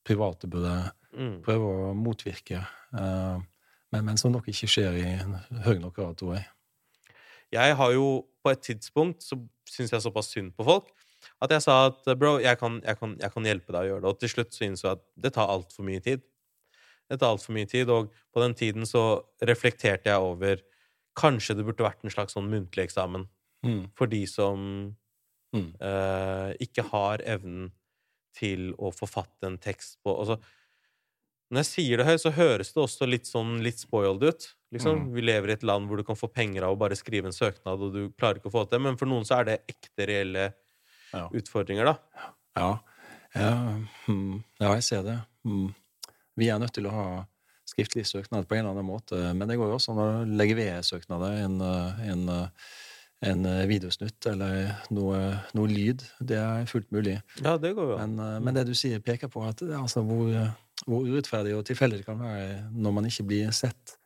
private 0.06 0.50
burde 0.50 0.76
mm. 1.10 1.36
prøve 1.44 1.74
å 1.90 1.92
motvirke, 1.94 2.62
men, 2.92 4.00
men, 4.04 4.16
som 4.20 4.32
nok 4.34 4.48
ikke 4.50 4.66
skjer 4.68 4.96
i 4.98 5.04
høy 5.62 5.76
nok 5.78 5.94
grad, 5.94 6.16
tror 6.18 6.34
jeg. 6.34 6.42
Jeg 7.52 7.76
har 7.78 7.94
jo 7.94 8.06
på 8.42 8.50
et 8.50 8.62
tidspunkt 8.64 9.22
så 9.22 9.38
syns 9.68 9.92
jeg 9.92 10.04
såpass 10.04 10.32
synd 10.32 10.54
på 10.56 10.66
folk 10.66 10.90
at 11.42 11.52
jeg 11.54 11.64
sa 11.64 11.76
at 11.88 12.06
bro, 12.18 12.36
jeg 12.42 12.58
kan, 12.58 12.80
jeg 12.84 12.98
kan, 12.98 13.14
jeg 13.20 13.34
kan 13.34 13.46
hjelpe 13.46 13.74
deg 13.74 13.84
å 13.84 13.88
gjøre 13.90 14.02
det. 14.04 14.10
Og 14.10 14.20
til 14.20 14.32
slutt 14.32 14.56
så 14.56 14.66
innså 14.66 14.88
jeg 14.88 14.98
at 14.98 15.04
det 15.24 15.32
tar 15.36 15.50
altfor 15.52 15.86
mye 15.86 16.02
tid. 16.02 16.24
Det 17.10 17.18
tar 17.20 17.34
altfor 17.34 17.56
mye 17.56 17.68
tid, 17.68 17.90
og 17.92 18.12
på 18.32 18.42
den 18.42 18.56
tiden 18.58 18.88
så 18.88 19.04
reflekterte 19.48 20.12
jeg 20.12 20.28
over 20.32 20.62
Kanskje 21.18 21.58
det 21.58 21.66
burde 21.66 21.84
vært 21.84 22.06
en 22.06 22.12
slags 22.14 22.32
sånn 22.32 22.46
muntlig 22.48 22.86
eksamen 22.86 23.26
mm. 23.66 23.80
for 23.98 24.08
de 24.08 24.22
som 24.24 24.62
mm. 25.52 25.66
eh, 25.76 26.52
ikke 26.64 26.86
har 26.88 27.20
evnen 27.28 27.66
til 28.32 28.70
å 28.80 28.88
forfatte 28.96 29.44
en 29.44 29.58
tekst 29.60 29.98
på 30.00 30.14
altså, 30.22 30.38
Når 31.52 31.60
jeg 31.60 31.68
sier 31.68 32.00
det 32.00 32.06
høyt, 32.08 32.22
så 32.22 32.32
høres 32.32 32.72
det 32.72 32.80
også 32.80 33.10
litt 33.10 33.28
sånn 33.28 33.58
litt 33.60 33.82
spoiled 33.82 34.24
ut. 34.24 34.48
Liksom. 34.72 34.98
Mm. 34.98 35.08
Vi 35.14 35.24
lever 35.24 35.52
i 35.52 35.56
et 35.58 35.66
land 35.68 35.88
hvor 35.88 36.00
du 36.00 36.04
kan 36.06 36.16
få 36.16 36.30
penger 36.32 36.64
av 36.64 36.74
å 36.74 36.80
bare 36.80 36.96
skrive 36.96 37.28
en 37.28 37.36
søknad, 37.36 37.82
og 37.82 37.92
du 37.92 38.06
klarer 38.16 38.40
ikke 38.40 38.48
å 38.48 38.54
få 38.54 38.64
til 38.64 38.78
det. 38.78 38.84
Men 38.86 38.96
for 39.00 39.10
noen 39.10 39.26
så 39.28 39.40
er 39.40 39.50
det 39.50 39.58
ekte, 39.68 40.06
reelle 40.08 40.46
ja. 41.12 41.26
utfordringer, 41.28 41.92
da. 41.92 42.30
Ja. 42.56 42.70
Ja. 43.36 43.52
Hmm. 44.06 44.40
ja. 44.60 44.72
jeg 44.78 44.86
ser 44.88 45.04
det. 45.06 45.18
Hmm. 45.44 45.74
Vi 46.40 46.48
er 46.48 46.60
nødt 46.62 46.74
til 46.76 46.88
å 46.88 46.94
ha 46.94 47.06
skriftlig 47.68 48.06
søknad 48.08 48.48
på 48.48 48.56
en 48.56 48.64
eller 48.64 48.74
annen 48.74 48.88
måte. 48.88 49.20
Men 49.36 49.48
det 49.48 49.58
går 49.60 49.70
jo 49.70 49.76
også 49.76 49.92
an 49.94 50.02
å 50.02 50.08
legge 50.40 50.56
ved 50.56 50.84
søknader 50.88 51.38
en, 51.44 51.60
en, 52.08 52.26
en 53.28 53.48
videosnutt 53.68 54.28
eller 54.32 54.74
noe, 54.92 55.20
noe, 55.56 55.70
lyd. 55.70 56.04
Det 56.20 56.40
er 56.40 56.68
fullt 56.68 56.90
mulig. 56.92 57.18
Ja, 57.44 57.58
det 57.60 57.74
går 57.76 57.94
jo. 57.94 57.98
Men, 58.00 58.44
men 58.44 58.56
det 58.56 58.66
du 58.68 58.74
sier, 58.76 59.04
peker 59.04 59.32
på 59.32 59.44
at 59.48 59.64
altså, 59.68 60.04
hvor, 60.04 60.32
hvor 60.84 61.08
urettferdig 61.08 61.56
og 61.56 61.64
tilfeldig 61.68 62.02
det 62.02 62.08
kan 62.08 62.20
være 62.20 62.62
når 62.72 62.96
man 62.98 63.08
ikke 63.08 63.28
blir 63.28 63.52
sett. 63.56 63.98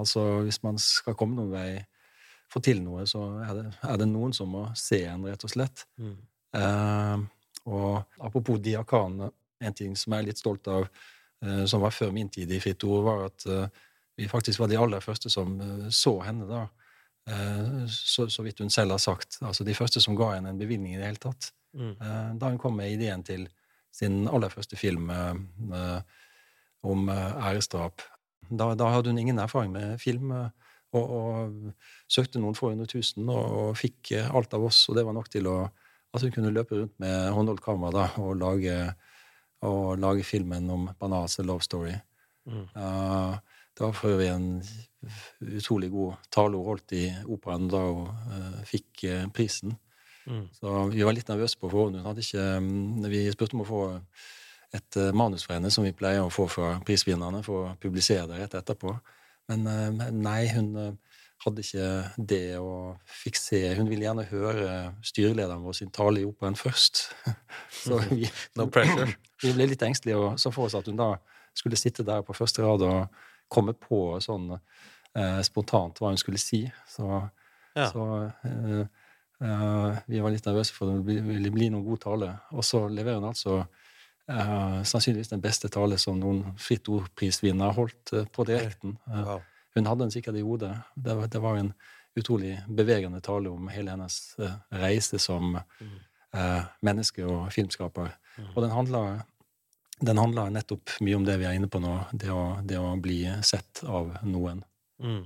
Altså 0.00 0.24
hvis 0.44 0.60
man 0.64 0.78
skal 0.82 1.16
komme 1.18 1.38
noen 1.38 1.52
vei, 1.54 1.68
få 2.50 2.60
til 2.62 2.82
noe, 2.84 3.06
så 3.08 3.22
er 3.42 3.54
det, 3.58 3.64
er 3.88 3.98
det 3.98 4.08
noen 4.10 4.34
som 4.36 4.50
må 4.52 4.66
se 4.78 5.00
en, 5.08 5.24
rett 5.26 5.46
og 5.46 5.50
slett. 5.50 5.86
Mm. 5.98 6.18
Eh, 6.58 7.24
og 7.70 8.20
apropos 8.22 8.60
diakanene, 8.62 9.30
en 9.64 9.76
ting 9.76 9.94
som 9.96 10.12
jeg 10.12 10.22
er 10.22 10.28
litt 10.28 10.42
stolt 10.42 10.68
av, 10.70 10.86
eh, 11.42 11.64
som 11.70 11.82
var 11.82 11.94
før 11.94 12.12
min 12.14 12.30
tid 12.30 12.52
i 12.52 12.60
Fritt 12.62 12.84
Ord, 12.86 13.02
var 13.06 13.26
at 13.30 13.46
eh, 13.50 13.82
vi 14.16 14.28
faktisk 14.28 14.60
var 14.62 14.70
de 14.70 14.78
aller 14.78 15.02
første 15.02 15.30
som 15.32 15.58
eh, 15.60 15.86
så 15.90 16.14
henne 16.22 16.46
da. 16.48 16.62
Eh, 17.30 17.84
så, 17.90 18.28
så, 18.30 18.44
vidt 18.46 18.62
hun 18.62 18.70
selv 18.70 18.94
har 18.94 19.02
sagt. 19.02 19.40
Altså 19.42 19.66
de 19.66 19.74
første 19.74 20.02
som 20.02 20.16
ga 20.18 20.34
henne 20.36 20.54
en 20.54 20.60
bevilgning 20.60 20.94
i 20.94 21.00
det 21.00 21.08
hele 21.08 21.22
tatt. 21.22 21.50
Mm. 21.74 21.94
Eh, 21.94 22.30
da 22.40 22.52
hun 22.52 22.60
kom 22.62 22.76
med 22.78 22.94
ideen 22.94 23.24
til 23.26 23.48
sin 23.94 24.24
aller 24.26 24.50
første 24.50 24.76
film 24.76 25.10
om 26.82 27.04
æresdrap 27.08 28.02
da, 28.50 28.72
da, 28.78 28.90
hadde 28.94 29.12
hun 29.12 29.20
ingen 29.20 29.40
erfaring 29.42 29.72
med 29.74 29.96
film, 30.02 30.32
eh, 30.34 30.74
og, 30.94 31.14
og 31.18 32.10
søkte 32.10 32.42
noen 32.42 32.56
få 32.58 32.70
hundre 32.70 32.86
tusen 32.90 33.26
og, 33.28 33.44
og, 33.44 33.70
fikk 33.78 34.14
eh, 34.14 34.30
alt 34.30 34.54
av 34.54 34.66
oss, 34.68 34.84
og 34.88 34.98
det 34.98 35.06
var 35.06 35.16
nok 35.16 35.30
til 35.32 35.50
å 35.50 35.58
at 36.14 36.22
hun 36.22 36.30
kunne 36.30 36.52
løpe 36.54 36.76
rundt 36.78 36.94
med 37.02 37.32
håndholdt 37.34 37.62
kamera 37.64 37.90
da, 37.90 38.04
og 38.22 38.36
lage, 38.38 38.74
og 39.66 39.96
lage 39.98 40.22
filmen 40.22 40.68
om 40.70 40.84
Banas 41.00 41.40
Love 41.42 41.64
Story. 41.66 41.96
Mm. 42.46 42.68
Uh, 42.76 43.34
det 43.74 43.82
var 43.82 43.96
for 43.98 44.14
øvrig 44.14 44.28
en 44.30 44.62
utrolig 45.58 45.90
god 45.90 46.20
tale 46.30 46.54
hun 46.54 46.68
holdt 46.68 46.94
i 46.94 47.08
operaen 47.26 47.66
da 47.72 47.80
hun 47.82 48.12
uh, 48.30 48.60
fikk 48.68 49.08
uh, 49.08 49.24
prisen. 49.34 49.74
Mm. 50.30 50.46
Så 50.54 50.76
vi 50.92 51.02
var 51.02 51.16
litt 51.16 51.28
nervøse 51.28 51.58
på 51.58 51.72
forhånd. 51.72 51.98
Hun 51.98 52.06
hadde 52.06 52.22
ikke, 52.22 52.46
um, 52.62 53.10
vi 53.10 53.26
spurte 53.34 53.58
om 53.58 53.64
å 53.64 53.68
få 53.68 53.82
et 54.74 54.98
uh, 55.00 55.10
manus 55.16 55.44
fra 55.46 55.58
henne 55.58 55.70
som 55.72 55.86
vi 55.86 55.94
pleier 55.96 56.24
å 56.24 56.32
få 56.32 56.48
fra 56.50 56.74
prisvinnerne 56.86 57.42
for 57.46 57.68
å 57.68 57.74
publisere 57.80 58.26
det 58.30 58.40
rett 58.42 58.56
etterpå. 58.58 58.94
Men 59.52 59.66
uh, 59.68 60.08
nei, 60.10 60.40
hun 60.54 60.70
uh, 60.76 60.92
hadde 61.44 61.64
ikke 61.64 61.88
det 62.32 62.56
å 62.60 62.94
fikk 63.22 63.36
se 63.36 63.60
Hun 63.76 63.88
ville 63.90 64.06
gjerne 64.06 64.24
høre 64.30 64.68
styrelederen 65.04 65.64
vår 65.64 65.76
sin 65.80 65.92
tale 65.94 66.22
i 66.22 66.26
operaen 66.28 66.56
først. 66.58 67.04
Så 67.84 68.00
vi, 68.10 68.28
No 68.56 68.68
pressure. 68.72 69.12
vi 69.44 69.52
ble 69.56 69.68
litt 69.70 69.84
engstelige 69.84 70.20
og 70.20 70.40
så 70.40 70.52
for 70.54 70.68
oss 70.68 70.76
at 70.78 70.88
hun 70.88 71.00
da 71.00 71.14
skulle 71.54 71.78
sitte 71.78 72.06
der 72.06 72.24
på 72.26 72.34
første 72.34 72.64
rad 72.64 72.82
og 72.82 73.20
komme 73.52 73.74
på 73.78 74.16
sånn 74.24 74.54
eh, 74.56 75.40
spontant 75.46 76.00
hva 76.00 76.10
hun 76.10 76.20
skulle 76.20 76.40
si. 76.42 76.64
Så, 76.90 77.06
Ja. 77.76 77.90
så 77.90 78.06
eh, 78.46 78.80
eh, 79.44 80.00
vi 80.10 80.22
var 80.22 80.32
litt 80.34 80.46
nervøse 80.48 80.74
for 80.74 80.90
det 80.90 81.20
ville 81.26 81.52
bli 81.54 81.68
noen 81.70 81.84
god 81.86 82.02
tale. 82.06 82.30
Og 82.56 82.64
så 82.66 82.86
leverer 82.88 83.20
hun 83.20 83.30
altså 83.30 83.60
eh, 84.30 84.78
sannsynligvis 84.82 85.32
den 85.32 85.42
beste 85.44 85.68
tale 85.72 85.98
som 86.00 86.20
noen 86.20 86.54
Fritt 86.60 86.88
Ord-prisvinner 86.92 87.74
holdt 87.76 88.14
uh, 88.14 88.24
på 88.32 88.46
direkten. 88.48 88.96
Uh, 89.10 89.36
hun 89.74 89.90
hadde 89.90 90.06
den 90.06 90.14
sikkert 90.14 90.38
i 90.38 90.46
hodet. 90.46 90.72
Det 90.94 91.16
det 91.32 91.42
var 91.42 91.58
en 91.58 91.72
utrolig 92.14 92.56
bevegende 92.68 93.20
tale 93.20 93.50
om 93.50 93.68
hele 93.68 93.90
hennes 93.90 94.36
reise 94.70 95.18
som 95.18 95.56
eh, 96.34 96.64
menneske 96.84 97.24
og 97.26 97.48
filmskaper. 97.54 98.12
Og 98.54 98.60
den 98.62 98.74
handla, 98.74 99.02
den 100.00 100.20
handla 100.20 100.48
nettopp 100.54 100.96
mye 101.04 101.18
om 101.18 101.26
det 101.26 101.38
vi 101.40 101.48
er 101.48 101.58
inne 101.58 101.70
på 101.70 101.82
nå, 101.82 101.94
det 102.12 102.30
å, 102.34 102.58
det 102.62 102.78
å 102.78 102.94
bli 103.02 103.22
sett 103.46 103.82
av 103.86 104.14
noen. 104.26 104.62
Mm. 105.02 105.24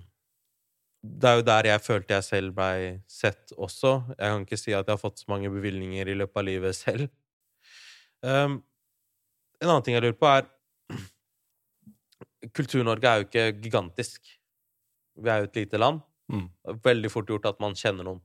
Det 0.98 1.30
er 1.30 1.38
jo 1.38 1.46
der 1.46 1.68
jeg 1.70 1.84
følte 1.84 2.16
jeg 2.16 2.26
selv 2.26 2.56
blei 2.56 2.78
sett 3.08 3.52
også. 3.54 3.92
Jeg 4.16 4.32
kan 4.32 4.46
ikke 4.46 4.60
si 4.60 4.74
at 4.74 4.88
jeg 4.88 4.96
har 4.96 5.00
fått 5.00 5.22
så 5.22 5.30
mange 5.30 5.52
bevilgninger 5.52 6.10
i 6.10 6.16
løpet 6.18 6.40
av 6.40 6.48
livet 6.48 6.76
selv. 6.76 7.06
Um, 8.24 8.58
en 9.62 9.68
annen 9.72 9.84
ting 9.86 9.96
jeg 9.96 10.04
lurer 10.04 10.18
på, 10.18 10.28
er 10.30 10.46
Kultur-Norge 12.54 13.08
er 13.10 13.20
jo 13.20 13.26
ikke 13.26 13.46
gigantisk. 13.64 14.28
Vi 15.18 15.30
er 15.30 15.42
jo 15.42 15.48
et 15.48 15.58
lite 15.58 15.80
land. 15.80 16.02
Mm. 16.30 16.46
Veldig 16.84 17.10
fort 17.12 17.30
gjort 17.30 17.48
at 17.50 17.58
man 17.62 17.74
kjenner 17.78 18.06
noen. 18.06 18.20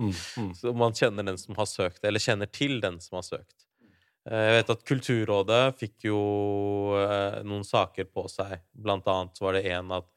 Mm. 0.00 0.10
Mm. 0.12 0.50
Så 0.58 0.74
man 0.76 0.96
kjenner 0.96 1.26
den 1.26 1.38
som 1.40 1.56
har 1.58 1.68
søkt, 1.70 2.02
eller 2.04 2.22
kjenner 2.22 2.50
til 2.52 2.80
den 2.84 2.98
som 3.04 3.18
har 3.20 3.24
søkt. 3.26 3.64
Eh, 4.28 4.42
Jeg 4.50 4.58
vet 4.58 4.74
at 4.74 4.84
Kulturrådet 4.90 5.62
fikk 5.80 6.08
jo 6.10 6.18
eh, 7.00 7.40
noen 7.48 7.64
saker 7.66 8.10
på 8.12 8.26
seg. 8.32 8.58
Blant 8.76 9.08
annet 9.08 9.40
var 9.42 9.56
det 9.56 9.64
en 9.72 9.96
at 10.00 10.10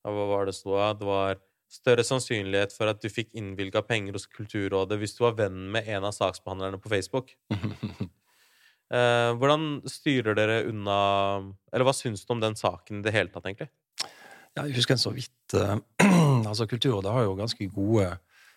Hva 0.00 0.26
var 0.32 0.48
det 0.48 0.56
stod? 0.56 0.80
Det 0.98 1.06
var 1.06 1.38
større 1.70 2.02
sannsynlighet 2.02 2.72
for 2.74 2.90
at 2.90 3.02
du 3.04 3.06
fikk 3.12 3.28
innvilga 3.38 3.82
penger 3.86 4.16
hos 4.16 4.24
Kulturrådet 4.26 4.96
hvis 4.98 5.12
du 5.18 5.20
var 5.26 5.36
venn 5.38 5.68
med 5.70 5.86
en 5.92 6.08
av 6.08 6.16
saksbehandlerne 6.16 6.80
på 6.82 6.90
Facebook. 6.90 7.36
Eh, 8.90 9.32
hvordan 9.38 9.66
styrer 9.86 10.34
dere 10.34 10.64
unna 10.66 10.96
Eller 11.70 11.86
hva 11.86 11.92
syns 11.94 12.24
du 12.26 12.32
om 12.34 12.40
den 12.42 12.56
saken 12.58 12.98
i 12.98 13.04
det 13.04 13.14
hele 13.14 13.30
tatt, 13.30 13.46
egentlig? 13.46 13.68
Ja, 14.56 14.64
jeg 14.64 14.74
husker 14.80 14.96
en 14.96 15.02
så 15.02 15.12
vidt 15.14 15.54
eh, 15.54 15.76
altså 16.50 16.66
Kulturrådet 16.66 17.12
har 17.14 17.28
jo 17.28 17.36
ganske 17.38 17.68
gode, 17.70 18.08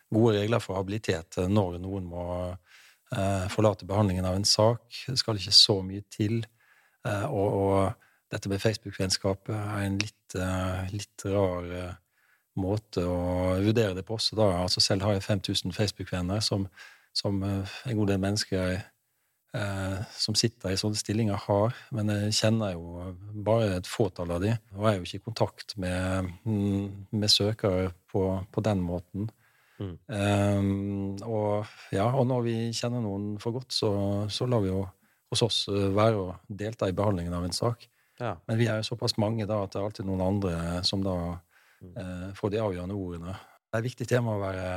gode 0.10 0.40
regler 0.40 0.64
for 0.64 0.80
habilitet 0.80 1.38
eh, 1.38 1.52
når 1.52 1.78
noen 1.84 2.08
må 2.10 2.26
eh, 2.50 3.46
forlate 3.54 3.86
behandlingen 3.90 4.26
av 4.26 4.40
en 4.40 4.48
sak. 4.48 4.88
Det 5.06 5.20
skal 5.22 5.38
ikke 5.38 5.54
så 5.54 5.78
mye 5.86 6.02
til. 6.10 6.42
Eh, 7.06 7.28
og, 7.30 7.60
og 7.62 8.34
dette 8.34 8.50
med 8.50 8.64
Facebook-vennskapet 8.64 9.54
er 9.54 9.84
en 9.86 10.00
litt, 10.02 10.36
litt 10.90 11.26
rar 11.30 11.68
måte 12.60 13.04
å 13.06 13.60
vurdere 13.62 13.94
det 13.98 14.06
på 14.08 14.18
også. 14.18 14.38
Da. 14.38 14.48
Altså 14.64 14.82
selv 14.82 15.06
har 15.06 15.18
jeg 15.18 15.26
5000 15.26 15.76
Facebook-venner, 15.76 16.42
som, 16.42 16.66
som 17.14 17.42
en 17.44 17.98
god 17.98 18.10
del 18.10 18.22
mennesker 18.24 18.74
eh, 18.74 18.88
som 19.54 20.34
sitter 20.34 20.74
i 20.74 20.78
sånne 20.80 20.98
stillinger, 20.98 21.38
har. 21.46 21.76
Men 21.94 22.10
jeg 22.10 22.34
kjenner 22.40 22.72
jo 22.74 23.04
bare 23.46 23.76
et 23.76 23.90
fåtall 23.90 24.32
av 24.34 24.42
de, 24.42 24.56
og 24.74 24.88
er 24.90 24.96
jo 24.98 25.06
ikke 25.06 25.20
i 25.20 25.26
kontakt 25.28 25.76
med, 25.78 26.32
mm, 26.42 27.14
med 27.14 27.30
søkere 27.30 27.92
på, 28.10 28.24
på 28.50 28.64
den 28.66 28.82
måten. 28.82 29.30
Mm. 29.78 29.94
Um, 30.08 31.16
og, 31.28 31.70
ja, 31.94 32.08
og 32.10 32.28
når 32.30 32.44
vi 32.46 32.58
kjenner 32.76 33.04
noen 33.04 33.34
for 33.42 33.56
godt, 33.58 33.74
så, 33.74 33.94
så 34.32 34.48
lar 34.50 34.64
vi 34.66 34.72
jo 34.72 34.84
hos 35.34 35.42
oss 35.46 35.64
eh, 35.72 35.90
være 35.94 36.20
å 36.20 36.28
delta 36.48 36.90
i 36.90 36.96
behandlingen 36.96 37.34
av 37.34 37.48
en 37.48 37.56
sak. 37.56 37.88
Ja. 38.22 38.36
Men 38.48 38.60
vi 38.60 38.70
er 38.70 38.80
jo 38.80 38.92
såpass 38.92 39.18
mange 39.22 39.48
da 39.50 39.64
at 39.64 39.74
det 39.74 39.82
er 39.82 39.88
alltid 39.88 40.08
noen 40.08 40.22
andre 40.22 40.84
som 40.86 41.02
da 41.06 41.18
eh, 41.82 42.30
får 42.38 42.54
de 42.54 42.62
avgjørende 42.62 42.98
ordene. 42.98 43.34
Det 43.34 43.80
er 43.80 43.82
et 43.82 43.90
viktig 43.90 44.10
tema 44.10 44.36
å 44.36 44.44
være 44.44 44.68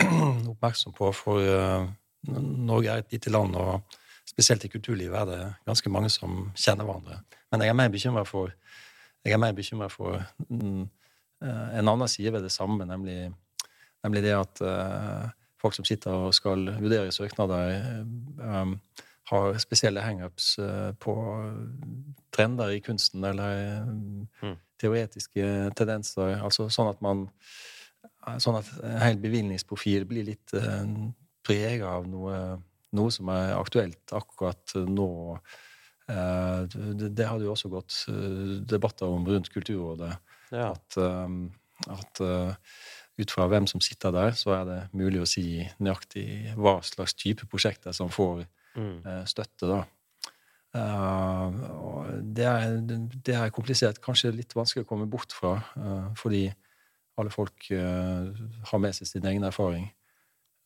oppmerksom 0.54 0.96
på, 0.96 1.12
for 1.16 1.44
eh, 1.44 1.88
Norge 2.32 2.94
er 2.94 3.04
et 3.04 3.12
lite 3.14 3.32
land, 3.32 3.56
og 3.60 3.98
spesielt 4.28 4.64
i 4.64 4.70
kulturlivet 4.72 5.16
er 5.20 5.26
det 5.30 5.40
ganske 5.66 5.90
mange 5.92 6.10
som 6.12 6.50
kjenner 6.56 6.86
hverandre. 6.88 7.20
Men 7.52 7.64
jeg 7.64 7.72
er 7.72 7.78
mer 7.78 7.92
bekymra 7.92 8.24
for, 8.28 8.52
er 9.24 9.90
for 9.92 10.22
mm, 10.48 10.82
eh, 11.42 11.78
en 11.80 11.88
annen 11.88 12.08
side 12.08 12.32
ved 12.32 12.44
det 12.44 12.52
samme, 12.52 12.84
nemlig, 12.86 13.32
nemlig 14.04 14.22
det 14.22 14.36
at 14.36 14.62
uh, 14.62 15.28
folk 15.60 15.74
som 15.74 15.84
sitter 15.84 16.12
og 16.28 16.34
skal 16.34 16.68
vurdere 16.78 17.12
søknader, 17.12 18.04
um, 18.38 18.78
har 19.28 19.58
spesielle 19.60 20.00
hangups 20.00 20.54
på 21.00 21.14
trender 22.32 22.70
i 22.72 22.78
kunsten 22.80 23.24
eller 23.24 23.84
Mm. 24.40 24.54
teoretiske 24.80 25.70
tendenser. 25.76 26.38
Altså 26.40 26.68
sånn 26.72 26.88
at 26.88 27.02
man 27.02 27.28
Sånn 28.38 28.58
at 28.58 28.66
en 28.84 28.98
hel 29.00 29.16
bevilgningsprofil 29.22 30.04
blir 30.04 30.26
litt 30.26 30.52
uh, 30.52 30.84
prega 31.46 31.94
av 31.96 32.08
noe, 32.10 32.58
noe 32.96 33.12
som 33.12 33.28
er 33.32 33.56
aktuelt 33.58 34.14
akkurat 34.16 34.76
nå. 34.88 35.10
Eh, 36.08 36.60
det, 36.96 37.26
hadde 37.28 37.44
jo 37.44 37.52
også 37.52 37.70
gått 37.72 38.04
eh, 38.08 38.58
debatter 38.68 39.10
om 39.12 39.26
rundt 39.28 39.50
Kulturrådet. 39.52 40.14
Ja. 40.54 40.70
At, 40.72 40.96
um, 40.96 41.50
at 41.92 42.20
ut 43.18 43.32
fra 43.34 43.44
hvem 43.50 43.66
som 43.68 43.82
sitter 43.84 44.14
der, 44.14 44.32
så 44.38 44.54
er 44.56 44.64
det 44.64 44.78
mulig 44.96 45.20
å 45.20 45.28
si 45.28 45.60
nøyaktig 45.82 46.54
hva 46.56 46.78
slags 46.86 47.12
type 47.18 47.48
prosjekter 47.50 47.96
som 47.96 48.12
får 48.12 48.46
Mm. 48.78 49.00
støtte, 49.26 49.66
da. 49.66 49.78
Det, 52.22 52.44
er, 52.44 52.76
det 53.26 53.34
er 53.34 53.50
komplisert. 53.50 53.98
Kanskje 54.04 54.30
litt 54.36 54.52
vanskelig 54.54 54.84
å 54.84 54.88
komme 54.88 55.08
bort 55.10 55.34
fra, 55.34 55.56
fordi 56.14 56.44
alle 57.18 57.32
folk 57.34 57.66
har 57.72 58.78
med 58.78 58.94
seg 58.94 59.10
sin 59.10 59.26
egen 59.26 59.48
erfaring. 59.48 59.88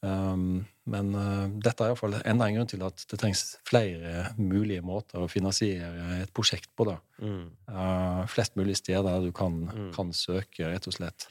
Um, 0.03 0.65
men 0.91 1.13
uh, 1.15 1.45
dette 1.63 1.85
er 1.85 1.93
iallfall 1.93 2.17
enda 2.27 2.49
en 2.49 2.57
grunn 2.57 2.67
til 2.73 2.81
at 2.83 3.05
det 3.07 3.19
trengs 3.23 3.43
flere 3.69 4.33
mulige 4.35 4.83
måter 4.83 5.23
å 5.23 5.29
finansiere 5.31 6.17
et 6.25 6.33
prosjekt 6.35 6.73
på. 6.75 6.89
da. 6.89 6.97
Mm. 7.23 7.45
Uh, 7.71 8.25
flest 8.27 8.57
mulig 8.59 8.75
steder 8.81 9.23
du 9.23 9.31
kan, 9.33 9.61
Mm. 9.71 9.93
kan 9.95 10.11
søke, 10.13 10.67
rett 10.73 10.87
og 10.91 10.97
slett. 10.99 11.29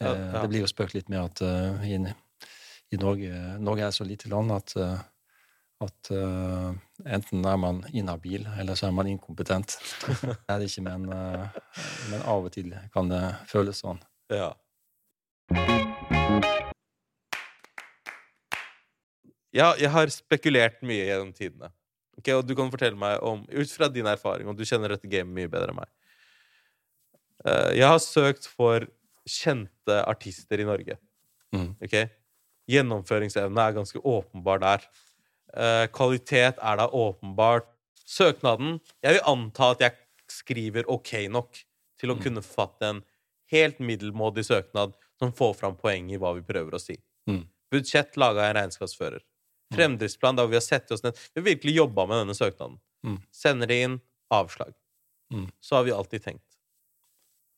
Ja, 0.00 0.12
Eh, 0.12 0.32
ja. 0.34 0.42
Det 0.42 0.48
blir 0.52 0.60
jo 0.60 0.66
spøkt 0.70 0.94
litt 0.94 1.08
med 1.08 1.18
at 1.24 1.40
i, 1.88 1.96
i 2.92 2.96
Norge 3.00 3.58
Norge 3.58 3.86
er 3.86 3.90
så 3.96 4.04
lite 4.04 4.28
land 4.28 4.52
at, 4.52 4.74
at 5.80 6.10
enten 6.12 7.46
er 7.48 7.56
man 7.56 7.80
inhabil, 7.92 8.44
eller 8.58 8.74
så 8.76 8.86
er 8.90 8.92
man 8.92 9.06
inkompetent. 9.08 9.78
det 10.06 10.36
er 10.52 10.58
det 10.60 10.68
ikke, 10.68 10.84
men, 10.84 11.08
men 11.08 12.22
av 12.28 12.44
og 12.44 12.52
til 12.52 12.76
kan 12.92 13.08
det 13.08 13.24
føles 13.48 13.80
sånn. 13.82 13.98
Ja. 14.30 14.52
Ja, 19.56 19.70
jeg 19.80 19.88
har 19.94 20.10
spekulert 20.12 20.82
mye 20.84 21.06
gjennom 21.08 21.32
tidene. 21.36 21.70
Ok, 22.18 22.28
og 22.36 22.44
du 22.48 22.54
kan 22.56 22.70
fortelle 22.72 22.96
meg 23.00 23.22
om, 23.24 23.42
ut 23.48 23.72
fra 23.72 23.88
din 23.92 24.08
erfaring, 24.08 24.48
og 24.48 24.56
du 24.58 24.64
kjenner 24.68 24.92
dette 24.94 25.08
gamet 25.08 25.32
mye 25.36 25.48
bedre 25.52 25.72
enn 25.72 25.80
meg 25.82 25.92
Eh, 27.46 27.72
Jeg 27.76 27.86
har 27.86 27.98
søkt 28.02 28.46
for 28.48 28.86
kjente 29.28 29.98
artister 30.08 30.58
i 30.62 30.64
Norge. 30.66 30.96
Mm. 31.54 31.74
Ok? 31.84 31.96
Gjennomføringsevne 32.72 33.60
er 33.68 33.76
ganske 33.76 34.00
åpenbar 34.02 34.58
der. 34.64 34.86
Eh, 35.54 35.86
kvalitet 35.94 36.58
er 36.58 36.80
da 36.80 36.88
åpenbart. 36.88 37.68
Søknaden 38.06 38.80
Jeg 39.02 39.16
vil 39.18 39.24
anta 39.26 39.70
at 39.74 39.80
jeg 39.84 39.92
skriver 40.30 40.84
ok 40.88 41.28
nok 41.30 41.60
til 42.00 42.10
å 42.10 42.16
Mm. 42.16 42.22
kunne 42.22 42.42
forfatte 42.42 42.82
en 42.88 43.04
helt 43.52 43.78
middelmådig 43.78 44.44
søknad 44.46 44.94
som 45.18 45.32
får 45.32 45.54
fram 45.56 45.76
poeng 45.76 46.10
i 46.10 46.16
hva 46.18 46.34
vi 46.34 46.40
prøver 46.42 46.72
å 46.74 46.80
si. 46.80 46.96
Mm. 47.28 47.46
Budsjett 47.70 48.16
laga 48.16 48.48
en 48.48 48.56
regnskapsfører. 48.56 49.20
Fremdriftsplan 49.74 50.36
der 50.38 50.46
vi 50.50 50.58
har 50.58 50.64
sett 50.64 50.90
oss 50.94 51.02
ned 51.02 51.16
Vi 51.34 51.40
har 51.40 51.46
virkelig 51.48 51.74
jobba 51.74 52.06
med 52.06 52.22
denne 52.22 52.36
søknaden. 52.38 52.78
Mm. 53.06 53.18
Sender 53.34 53.70
det 53.70 53.80
inn 53.82 53.96
avslag. 54.30 54.74
Mm. 55.32 55.48
Så 55.60 55.76
har 55.78 55.86
vi 55.86 55.94
alltid 55.94 56.22
tenkt. 56.22 56.58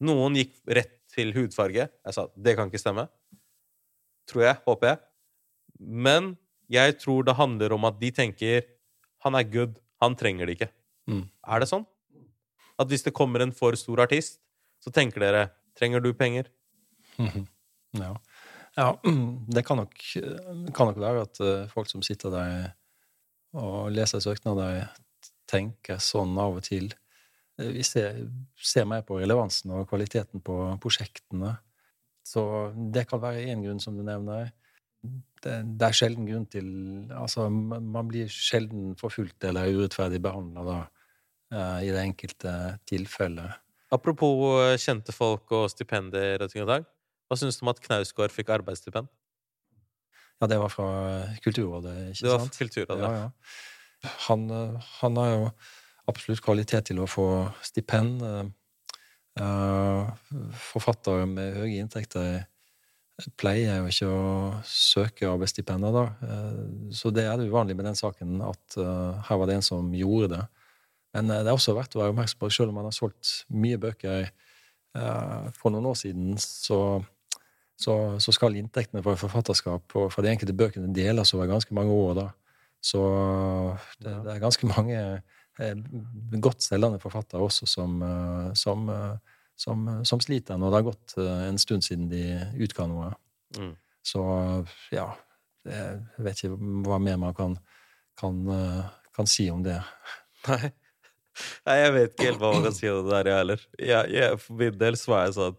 Noen 0.00 0.38
gikk 0.38 0.54
rett 0.64 0.94
til 1.12 1.34
hudfarge. 1.36 1.88
Jeg 1.88 2.16
sa 2.16 2.28
det 2.36 2.56
kan 2.56 2.70
ikke 2.70 2.80
stemme. 2.80 3.08
Tror 4.28 4.44
jeg. 4.46 4.60
Håper 4.66 4.92
jeg. 4.92 5.00
Men 5.78 6.36
jeg 6.72 6.98
tror 7.00 7.24
det 7.24 7.36
handler 7.38 7.72
om 7.76 7.86
at 7.88 8.00
de 8.00 8.10
tenker 8.14 8.66
han 9.24 9.34
er 9.34 9.46
good, 9.50 9.78
han 10.02 10.14
trenger 10.14 10.46
det 10.46 10.58
ikke. 10.58 10.70
Mm. 11.10 11.24
Er 11.26 11.62
det 11.62 11.70
sånn? 11.70 11.86
At 12.78 12.90
hvis 12.90 13.02
det 13.02 13.16
kommer 13.16 13.42
en 13.42 13.54
for 13.56 13.74
stor 13.78 14.04
artist, 14.04 14.38
så 14.78 14.92
tenker 14.94 15.24
dere 15.24 15.48
trenger 15.78 16.02
du 16.04 16.12
penger? 16.14 16.50
Mhm. 17.18 17.46
Ja. 17.96 18.10
Ja. 18.78 18.88
Det 19.54 19.64
kan 19.66 19.80
nok, 19.82 19.96
kan 20.76 20.90
nok 20.90 21.00
være 21.02 21.26
at 21.26 21.42
eh, 21.44 21.68
folk 21.72 21.90
som 21.90 22.04
sitter 22.06 22.32
der 22.34 22.56
og 23.58 23.90
leser 23.94 24.22
søknader, 24.22 24.90
tenker 25.48 26.00
sånn 26.02 26.36
av 26.38 26.58
og 26.60 26.66
til. 26.66 26.90
Eh, 27.58 27.72
Vi 27.78 27.86
ser, 27.86 28.24
ser 28.56 28.88
mer 28.88 29.04
på 29.08 29.20
relevansen 29.20 29.72
og 29.76 29.88
kvaliteten 29.90 30.44
på 30.44 30.60
prosjektene. 30.82 31.56
Så 32.28 32.42
det 32.92 33.06
kan 33.08 33.22
være 33.22 33.46
én 33.48 33.62
grunn, 33.64 33.80
som 33.80 33.96
du 33.96 34.04
nevner. 34.04 34.52
Det, 35.00 35.54
det, 35.78 35.86
er 35.86 35.94
sjelden 35.94 36.26
grunn 36.26 36.48
til 36.50 36.66
Altså, 37.14 37.46
man 37.48 38.08
blir 38.10 38.26
sjelden 38.28 38.96
forfulgt 38.98 39.46
eller 39.46 39.70
urettferdig 39.70 40.18
behandla 40.20 40.64
da, 40.66 40.78
i 41.80 41.92
det 41.94 42.02
enkelte 42.02 42.52
tilfellet. 42.90 43.54
Apropos 43.94 44.60
eh, 44.60 44.76
kjente 44.76 45.14
folk 45.16 45.48
og 45.56 45.70
stipender 45.72 46.44
og 46.44 46.52
ting 46.52 46.64
og 46.64 46.68
tang. 46.68 46.88
Hva 47.28 47.38
syns 47.38 47.58
du 47.58 47.64
om 47.64 47.72
at 47.72 47.80
Knausgård 47.84 48.32
fikk 48.34 48.52
arbeidsstipend? 48.56 49.10
Ja, 50.38 50.46
det 50.50 50.60
var 50.62 50.70
fra 50.72 50.88
Kulturrådet, 51.44 51.96
ikke 52.12 52.20
sant? 52.20 52.24
Det 52.24 52.32
var 52.32 52.44
fra 52.44 52.60
Kulturrådet. 52.62 53.08
Ja, 53.08 53.24
ja. 53.26 54.08
Han, 54.28 54.44
han, 55.00 55.16
har 55.18 55.32
jo 55.32 55.48
absolutt 56.08 56.44
kvalitet 56.44 56.92
til 56.92 57.00
å 57.02 57.08
få 57.10 57.26
stipend. 57.66 58.22
Forfattere 60.68 61.26
med 61.26 61.58
høye 61.58 61.82
inntekter 61.82 62.46
pleier 63.38 63.80
jo 63.80 63.90
ikke 63.90 64.08
å 64.12 64.26
søke 64.66 65.26
arbeidsstipender, 65.26 65.94
da. 65.94 66.04
Eh, 66.22 66.60
så 66.94 67.10
det 67.14 67.26
er 67.26 67.38
det 67.38 67.48
uvanlig 67.50 67.74
med 67.78 67.88
den 67.88 67.98
saken 67.98 68.38
at 68.46 68.78
eh, 68.78 69.24
her 69.26 69.40
var 69.40 69.50
det 69.50 69.58
en 69.58 69.66
som 69.66 69.90
gjorde 69.94 70.30
det. 70.36 70.44
Men 71.16 71.32
eh, 71.34 71.42
det 71.42 71.50
er 71.50 71.58
også 71.58 71.74
verdt 71.76 71.96
å 71.96 72.02
være 72.02 72.14
oppmerksom 72.14 72.42
på 72.42 72.50
at 72.50 72.54
selv 72.54 72.72
om 72.72 72.78
man 72.78 72.88
har 72.88 72.94
solgt 72.94 73.32
mye 73.50 73.80
bøker 73.80 74.30
for 75.54 75.70
noen 75.70 75.84
år 75.86 75.98
siden, 76.00 76.30
så, 76.40 76.78
så, 77.78 77.94
så 78.18 78.34
skal 78.34 78.58
inntektene 78.58 79.04
for 79.06 79.20
forfatterskap 79.20 79.96
og 80.00 80.12
fra 80.12 80.24
de 80.24 80.32
enkelte 80.32 80.56
bøkene 80.56 80.90
deles 80.94 81.34
over 81.36 81.50
ganske 81.50 81.74
mange 81.76 81.94
år. 81.94 82.14
da. 82.18 82.28
Så 82.82 83.02
det, 84.02 84.12
det 84.26 84.34
er 84.34 84.42
ganske 84.42 84.66
mange 84.70 85.02
godt 86.38 86.62
selgende 86.62 87.00
forfattere 87.02 87.42
også 87.42 87.66
som, 87.66 87.98
som 88.54 88.86
som, 89.58 89.88
som, 90.06 90.22
sliter 90.22 90.58
når 90.58 90.70
det 90.70 90.78
har 90.78 90.86
gått 90.86 91.14
eh, 91.18 91.44
en 91.48 91.58
stund 91.60 91.84
siden 91.84 92.06
de 92.12 92.22
utga 92.62 92.86
noe. 92.90 93.10
Mm. 93.58 93.74
Så 94.06 94.22
ja 94.92 95.08
Jeg 95.68 96.22
vet 96.22 96.42
ikke 96.44 96.56
hva 96.86 96.98
mer 97.02 97.16
man 97.20 97.34
kan, 97.36 97.56
kan, 98.16 98.36
eh, 98.54 98.84
kan 99.16 99.28
si 99.28 99.48
om 99.52 99.64
det. 99.64 99.80
Nei. 100.48 100.70
Nei. 101.66 101.74
jeg 101.80 101.94
vet 101.96 102.14
ikke 102.14 102.28
helt 102.30 102.42
hva 102.42 102.52
man 102.54 102.68
kan 102.68 102.76
si 102.76 102.88
om 102.90 103.02
det 103.02 103.16
der, 103.16 103.30
jeg 103.30 103.42
heller. 103.42 103.64
Jeg, 103.78 104.12
jeg, 104.14 104.38
for 104.44 104.60
min 104.62 104.78
del 104.78 104.98
så 105.00 105.12
var 105.12 105.26
jeg 105.26 105.36
sånn 105.38 105.58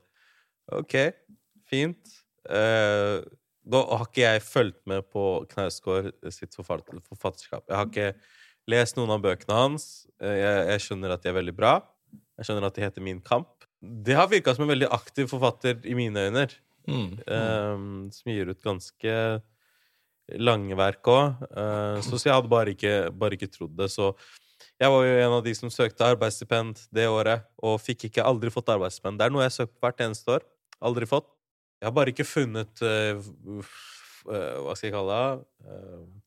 OK, 0.80 0.96
fint. 1.70 2.18
Eh, 2.50 3.20
da 3.70 3.84
har 3.86 4.08
ikke 4.08 4.26
jeg 4.26 4.46
fulgt 4.46 4.82
med 4.90 5.06
på 5.14 5.26
Knausgård 5.52 6.12
sitt 6.34 6.56
forfatterskap. 6.58 7.66
Jeg 7.68 7.78
har 7.78 7.88
ikke 7.90 8.14
lest 8.70 8.98
noen 8.98 9.14
av 9.14 9.22
bøkene 9.24 9.58
hans. 9.58 9.88
Jeg, 10.22 10.66
jeg 10.72 10.86
skjønner 10.86 11.14
at 11.14 11.26
de 11.26 11.32
er 11.32 11.38
veldig 11.38 11.56
bra. 11.58 11.78
Jeg 12.40 12.48
skjønner 12.48 12.70
at 12.70 12.78
de 12.78 12.86
heter 12.86 13.06
Min 13.06 13.22
kamp. 13.22 13.52
Det 13.80 14.16
har 14.18 14.28
virka 14.32 14.56
som 14.56 14.66
en 14.66 14.74
veldig 14.74 14.90
aktiv 14.92 15.30
forfatter 15.32 15.80
i 15.88 15.96
mine 15.96 16.28
øyne. 16.28 16.50
Mm. 16.90 17.20
Um, 17.28 18.10
som 18.12 18.32
gir 18.32 18.50
ut 18.50 18.64
ganske 18.66 19.16
lange 20.40 20.78
verk 20.78 21.10
òg. 21.10 21.42
Uh, 21.54 22.00
så, 22.06 22.20
jeg 22.26 22.36
hadde 22.36 22.52
bare 22.52 22.76
ikke, 22.76 22.94
bare 23.16 23.38
ikke, 23.38 23.52
trodd 23.54 23.76
det. 23.78 23.90
Så 23.94 24.12
jeg 24.80 24.92
var 24.92 25.06
jo 25.06 25.18
en 25.24 25.36
av 25.40 25.44
de 25.46 25.54
som 25.58 25.72
søkte 25.74 26.08
arbeidsstipend 26.08 26.86
det 26.96 27.10
året, 27.12 27.46
og 27.62 27.80
fikk 27.84 28.10
ikke 28.10 28.26
aldri 28.26 28.52
fått 28.54 28.72
arbeidsstipend. 28.74 29.20
Det 29.20 29.28
er 29.28 29.36
noe 29.36 29.46
jeg 29.46 29.58
søker 29.58 29.76
på 29.76 29.88
hvert 29.88 30.08
eneste 30.08 30.40
år. 30.40 30.48
Aldri 30.90 31.10
fått. 31.10 31.30
Jeg 31.80 31.88
har 31.88 31.96
bare 31.96 32.12
ikke 32.12 32.28
funnet 32.28 32.82
uh, 32.84 33.20
uh, 33.56 33.74
Hva 34.28 34.76
skal 34.76 34.90
jeg 34.90 34.96
kalle 34.98 35.18
det? 35.20 35.48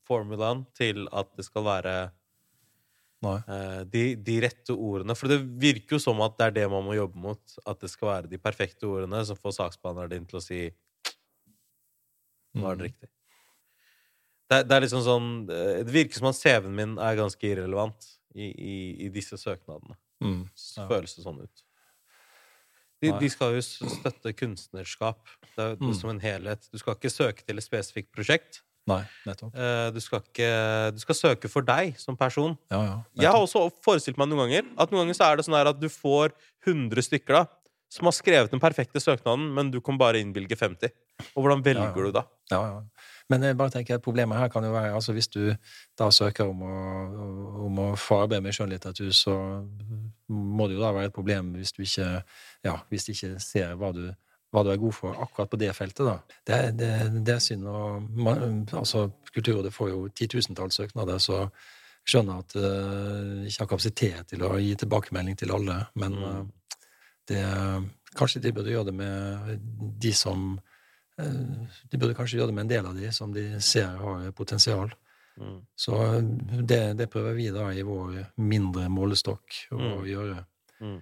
formulaen 0.03 0.65
til 0.75 1.05
at 1.15 1.29
det 1.37 1.45
skal 1.47 1.63
være 1.63 1.93
uh, 3.23 3.81
de, 3.87 4.03
de, 4.19 4.37
rette 4.43 4.75
ordene. 4.75 5.15
For 5.15 5.31
det 5.31 5.39
virker 5.61 5.95
jo 5.95 6.01
som 6.03 6.19
at 6.25 6.35
det 6.39 6.47
er 6.49 6.55
det 6.57 6.65
man 6.73 6.83
må 6.85 6.97
jobbe 6.97 7.21
mot. 7.23 7.57
At 7.69 7.79
det 7.83 7.91
skal 7.93 8.09
være 8.09 8.31
de 8.33 8.41
perfekte 8.41 8.89
ordene 8.89 9.23
som 9.27 9.39
får 9.39 9.55
saksbehandleren 9.61 10.15
din 10.15 10.29
til 10.29 10.41
å 10.41 10.43
si 10.43 10.63
Nå 12.53 12.67
er 12.69 12.75
det 12.77 12.83
mm. 12.83 12.89
riktig. 12.89 13.07
Det, 14.51 14.57
det, 14.67 14.75
er 14.75 14.83
liksom 14.83 15.01
sånn 15.01 15.29
Det 15.49 15.89
virker 15.89 16.19
som 16.19 16.27
at 16.29 16.37
CV-en 16.37 16.75
min 16.77 16.91
er 17.01 17.17
ganske 17.17 17.47
irrelevant 17.49 18.09
i, 18.35 18.49
i, 18.49 18.75
i 19.05 19.09
disse 19.13 19.39
søknadene. 19.39 19.97
Mm. 20.23 20.43
Ja. 20.77 20.85
Føles 20.89 21.15
det 21.17 21.25
sånn 21.25 21.41
ut. 21.43 21.63
De, 23.03 23.13
de, 23.19 23.29
skal 23.31 23.57
jo 23.57 23.63
støtte 23.63 24.31
kunstnerskap. 24.39 25.19
Det 25.53 25.65
er 25.65 25.73
mm. 25.79 25.95
som 25.99 26.13
en 26.13 26.21
helhet. 26.23 26.69
Du 26.71 26.79
skal 26.81 26.95
ikke 26.95 27.11
søke 27.11 27.43
til 27.45 27.59
et 27.59 27.65
spesifikt 27.65 28.13
prosjekt. 28.15 28.63
Nei, 28.89 28.99
nettopp. 29.23 29.53
Eh, 29.55 29.89
du 29.95 29.99
skal, 30.03 30.23
ikke, 30.25 30.47
du 30.91 30.99
skal 30.99 31.15
søke 31.15 31.51
for 31.51 31.63
deg 31.67 31.95
som 31.99 32.17
person. 32.19 32.57
Ja, 32.73 32.81
ja, 32.83 32.95
jeg 33.21 33.31
har 33.31 33.39
også 33.39 33.69
forestilt 33.85 34.19
meg 34.19 34.27
noen 34.31 34.43
ganger 34.43 34.65
at 34.75 34.91
noen 34.91 35.05
ganger 35.05 35.19
så 35.19 35.29
er 35.29 35.39
det 35.39 35.45
sånn 35.47 35.55
at 35.61 35.79
du 35.79 35.87
får 35.91 36.33
100 36.67 37.07
stykker 37.07 37.37
da, 37.37 37.45
som 37.93 38.09
har 38.09 38.15
skrevet 38.17 38.51
den 38.51 38.61
perfekte 38.63 38.99
søknaden, 39.03 39.45
men 39.55 39.71
du 39.71 39.79
kan 39.83 39.99
bare 40.01 40.19
innvilge 40.23 40.57
50. 40.59 40.91
Og 41.31 41.45
hvordan 41.45 41.63
velger 41.63 41.85
ja, 41.85 41.93
du 41.95 42.15
da? 42.15 42.25
Ja, 42.51 42.61
ja. 42.73 43.09
Men 43.31 43.45
jeg 43.47 43.57
bare 43.57 43.71
tenker 43.77 43.95
at 43.97 44.03
problemet 44.03 44.37
her 44.37 44.49
kan 44.51 44.65
jo 44.65 44.73
være 44.73 44.93
altså 44.93 45.13
Hvis 45.15 45.29
du 45.31 45.53
da 45.99 46.09
søker 46.11 46.49
om 46.49 46.63
å, 46.67 46.79
om 47.67 47.79
å 47.79 47.87
få 47.99 48.23
arbeid 48.25 48.43
med 48.43 48.55
skjønnlitteratur, 48.55 49.11
så 49.15 49.37
må 50.27 50.67
det 50.67 50.77
jo 50.77 50.83
da 50.83 50.91
være 50.95 51.11
et 51.11 51.15
problem 51.15 51.53
hvis 51.57 51.75
du 51.75 51.83
ikke, 51.85 52.09
ja, 52.65 52.75
hvis 52.89 53.07
du 53.07 53.13
ikke 53.15 53.33
ser 53.43 53.75
hva 53.79 53.93
du 53.95 54.05
hva 54.53 54.61
du 54.61 54.69
er 54.69 54.81
god 54.81 54.93
for 54.93 55.17
akkurat 55.17 55.49
på 55.49 55.57
det 55.57 55.71
feltet. 55.73 56.05
da. 56.05 56.17
Det, 56.45 56.57
det, 56.77 56.89
det 57.25 57.33
er 57.35 57.39
synd. 57.41 57.65
og 57.65 58.03
man, 58.13 58.67
altså, 58.71 59.07
Kulturrådet 59.33 59.73
får 59.73 59.89
jo 59.89 60.01
titusentalls 60.13 60.77
søknader, 60.77 61.17
så 61.17 61.39
jeg 61.41 62.11
skjønner 62.13 62.43
at 62.43 62.55
uh, 62.59 63.47
ikke 63.47 63.63
har 63.63 63.71
kapasitet 63.71 64.29
til 64.29 64.45
å 64.45 64.51
gi 64.61 64.75
tilbakemelding 64.77 65.39
til 65.39 65.55
alle. 65.55 65.79
Men 65.97 66.19
uh, 66.21 66.43
det, 67.31 67.41
kanskje 68.13 68.43
de 68.43 68.53
burde 68.53 68.75
gjøre 68.75 68.91
det 68.91 68.95
med 68.99 69.65
de 70.05 70.13
som 70.13 70.53
De 71.17 71.99
burde 71.99 72.15
kanskje 72.17 72.39
gjøre 72.39 72.49
det 72.51 72.57
med 72.57 72.65
en 72.65 72.71
del 72.71 72.89
av 72.89 72.97
de 72.97 73.09
som 73.13 73.33
de 73.33 73.45
ser 73.61 73.97
har 74.01 74.31
potensial. 74.37 74.93
Mm. 75.37 75.59
Så 75.75 75.97
det, 76.61 76.81
det, 76.97 77.09
prøver 77.09 77.33
vi 77.37 77.47
da 77.53 77.69
i 77.73 77.85
vår 77.85 78.19
mindre 78.41 78.85
målestokk 78.93 79.59
å 79.73 79.79
mm. 79.81 80.03
gjøre. 80.09 80.43
Mm. 80.83 80.99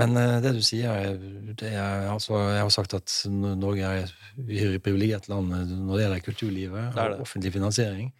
Men 0.00 0.18
eh, 0.18 0.36
det 0.42 0.52
du 0.56 0.60
sier, 0.64 1.16
det 1.58 1.72
er 1.76 2.06
altså 2.10 2.38
Jeg 2.40 2.62
har 2.62 2.70
sagt 2.74 2.94
at 2.96 3.16
Norge 3.30 3.86
er 3.88 4.04
et 4.04 4.14
uhyre 4.38 4.82
privilegert 4.82 5.28
land 5.30 5.52
når 5.52 5.96
det 5.96 6.04
gjelder 6.04 6.24
kulturlivet 6.26 7.00
og 7.02 7.24
offentlig 7.26 7.52
finansiering. 7.54 8.12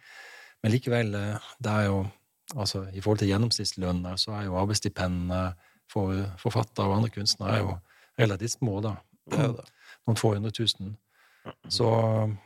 Men 0.63 0.75
likevel, 0.75 1.15
eh, 1.19 1.53
det 1.63 1.77
er 1.79 1.87
jo 1.89 2.03
altså 2.53 2.83
I 2.91 3.01
forhold 3.01 3.23
til 3.23 3.31
gjennomsnittslønner, 3.31 4.19
så 4.19 4.35
er 4.37 4.49
jo 4.49 4.59
arbeidsstipendene 4.61 5.45
for 5.91 6.15
forfattere 6.41 6.89
og 6.89 6.99
andre 6.99 7.13
kunstnere 7.13 7.55
er 7.55 7.63
jo 7.63 7.77
relativt 8.19 8.57
små, 8.57 8.79
da. 8.83 8.97
Noen 10.03 10.19
få 10.19 10.33
hundre 10.35 10.51
tusen. 10.53 10.97
Så 11.69 11.87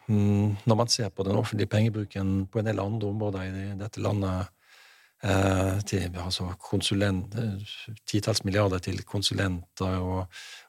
mm, 0.08 0.58
når 0.66 0.76
man 0.76 0.90
ser 0.90 1.10
på 1.10 1.24
den 1.24 1.38
offentlige 1.38 1.70
pengebruken 1.70 2.48
på 2.50 2.60
en 2.60 2.70
del 2.70 2.80
andre 2.82 3.08
områder 3.08 3.44
i 3.46 3.74
dette 3.78 4.02
landet 4.02 4.48
Eh, 5.24 5.80
til 5.82 6.14
altså 6.22 6.52
konsulent, 6.62 7.36
eh, 7.36 7.94
titalls 8.06 8.44
milliarder 8.46 8.78
til 8.78 9.00
konsulenter 9.04 9.98
og 9.98 10.28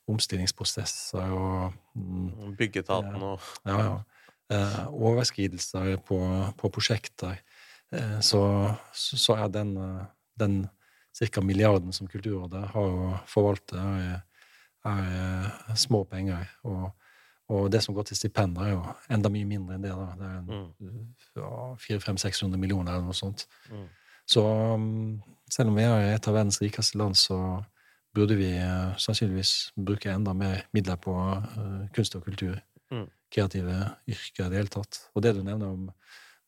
omstillingsprosesser 0.09 1.35
og 1.37 1.75
mm, 1.95 2.55
Byggeetaten 2.57 3.23
og 3.23 3.41
Ja, 3.67 3.81
ja. 3.83 3.99
Eh, 4.51 4.87
overskridelser 4.89 5.97
på, 5.97 6.19
på 6.57 6.69
prosjekter. 6.69 7.37
Så, 8.21 8.75
så, 8.93 9.33
er 9.33 9.49
den, 9.49 9.75
den 10.41 10.67
ca. 11.17 11.41
milliarden 11.41 11.93
som 11.93 12.09
Kulturrådet 12.09 12.67
har 12.75 12.89
å 12.89 13.15
forvalte, 13.27 13.77
er, 13.81 14.19
er 14.85 15.77
små 15.77 16.03
penger. 16.05 16.45
Og, 16.69 16.91
og, 17.49 17.71
det 17.73 17.81
som 17.85 17.97
går 17.97 18.09
til 18.09 18.19
stipender, 18.19 18.67
er 18.67 18.75
jo 18.75 18.83
enda 19.15 19.31
mye 19.33 19.49
mindre 19.49 19.79
enn 19.79 19.87
det. 19.87 19.95
da. 19.97 20.09
Det 20.21 21.41
er 21.41 21.79
400-500-600 21.81 22.53
mm. 22.53 22.61
millioner 22.61 22.93
eller 22.93 23.09
noe 23.09 23.17
sånt. 23.17 23.47
Mm. 23.73 23.87
Så 24.29 24.45
um, 24.45 25.23
selv 25.51 25.73
om 25.73 25.79
vi 25.79 25.87
er 25.89 26.13
et 26.13 26.29
av 26.29 26.37
verdens 26.37 26.61
rikeste 26.61 27.01
land, 27.01 27.17
så 27.17 27.39
burde 28.17 28.37
vi 28.37 28.51
uh, 28.61 28.93
sannsynligvis 29.01 29.73
bruke 29.77 30.13
enda 30.13 30.35
mer 30.37 30.67
midler 30.77 31.01
på 31.01 31.15
uh, 31.17 31.87
kunst 31.97 32.19
og 32.19 32.27
kultur. 32.29 32.59
Mm. 32.93 33.07
Kreative 33.33 33.79
yrker 34.09 34.45
i 34.45 34.51
det 34.51 34.61
hele 34.61 34.73
tatt. 34.73 35.01
Og 35.15 35.25
det 35.25 35.35
du 35.37 35.43
nevner 35.47 35.73
om 35.73 35.89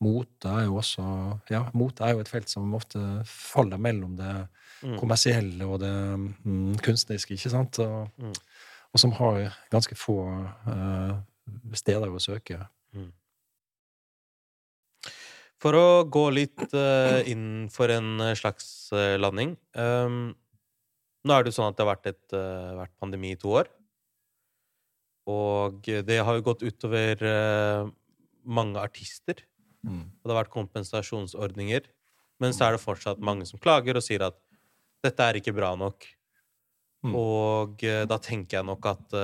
mote, 0.01 0.49
er 0.49 0.67
jo 0.69 0.79
også 0.81 1.05
Ja, 1.53 1.67
mote 1.77 2.05
er 2.05 2.15
jo 2.15 2.23
et 2.23 2.31
felt 2.33 2.49
som 2.53 2.73
ofte 2.77 3.01
faller 3.29 3.81
mellom 3.81 4.17
det 4.21 4.33
mm. 4.83 4.97
kommersielle 5.01 5.65
og 5.69 5.81
det 5.83 5.93
um, 6.15 6.77
kunstneriske, 6.85 7.37
ikke 7.37 7.53
sant? 7.53 7.81
Og, 7.85 8.09
mm. 8.21 8.37
Og, 8.91 9.01
som 9.03 9.15
har 9.19 9.55
ganske 9.73 9.97
få 9.99 10.19
uh, 10.67 11.15
steder 11.77 12.11
å 12.11 12.23
søke. 12.23 12.59
Mm. 12.97 13.11
For 15.61 15.77
å 15.77 15.87
gå 16.09 16.25
litt 16.35 16.63
uh, 16.75 17.21
inn 17.29 17.69
for 17.73 17.93
en 17.93 18.33
slags 18.39 18.91
uh, 18.97 19.15
landing 19.21 19.55
um, 19.77 20.33
Nå 21.21 21.37
er 21.37 21.45
det 21.45 21.53
jo 21.53 21.59
sånn 21.59 21.69
at 21.69 21.77
det 21.77 21.85
har 21.85 21.91
vært, 21.91 22.07
et, 22.09 22.35
vært 22.79 22.93
pandemi 22.97 23.35
i 23.35 23.37
to 23.37 23.51
år. 23.53 23.67
Og 25.29 25.85
det 25.85 26.17
har 26.17 26.39
jo 26.39 26.45
gått 26.47 26.63
utover 26.65 27.21
mange 28.49 28.81
artister. 28.81 29.43
Mm. 29.85 30.07
Og 30.09 30.25
det 30.25 30.33
har 30.33 30.39
vært 30.39 30.55
kompensasjonsordninger. 30.55 31.91
Men 32.41 32.57
så 32.57 32.71
er 32.71 32.79
det 32.79 32.81
fortsatt 32.81 33.21
mange 33.21 33.45
som 33.45 33.61
klager 33.61 34.01
og 34.01 34.07
sier 34.07 34.25
at 34.31 34.39
dette 35.05 35.27
er 35.29 35.37
ikke 35.43 35.53
bra 35.57 35.75
nok. 35.77 36.09
Mm. 37.01 37.15
Og 37.17 37.81
da 37.81 38.19
tenker 38.21 38.59
jeg 38.59 38.67
nok 38.69 38.87
at 38.91 39.15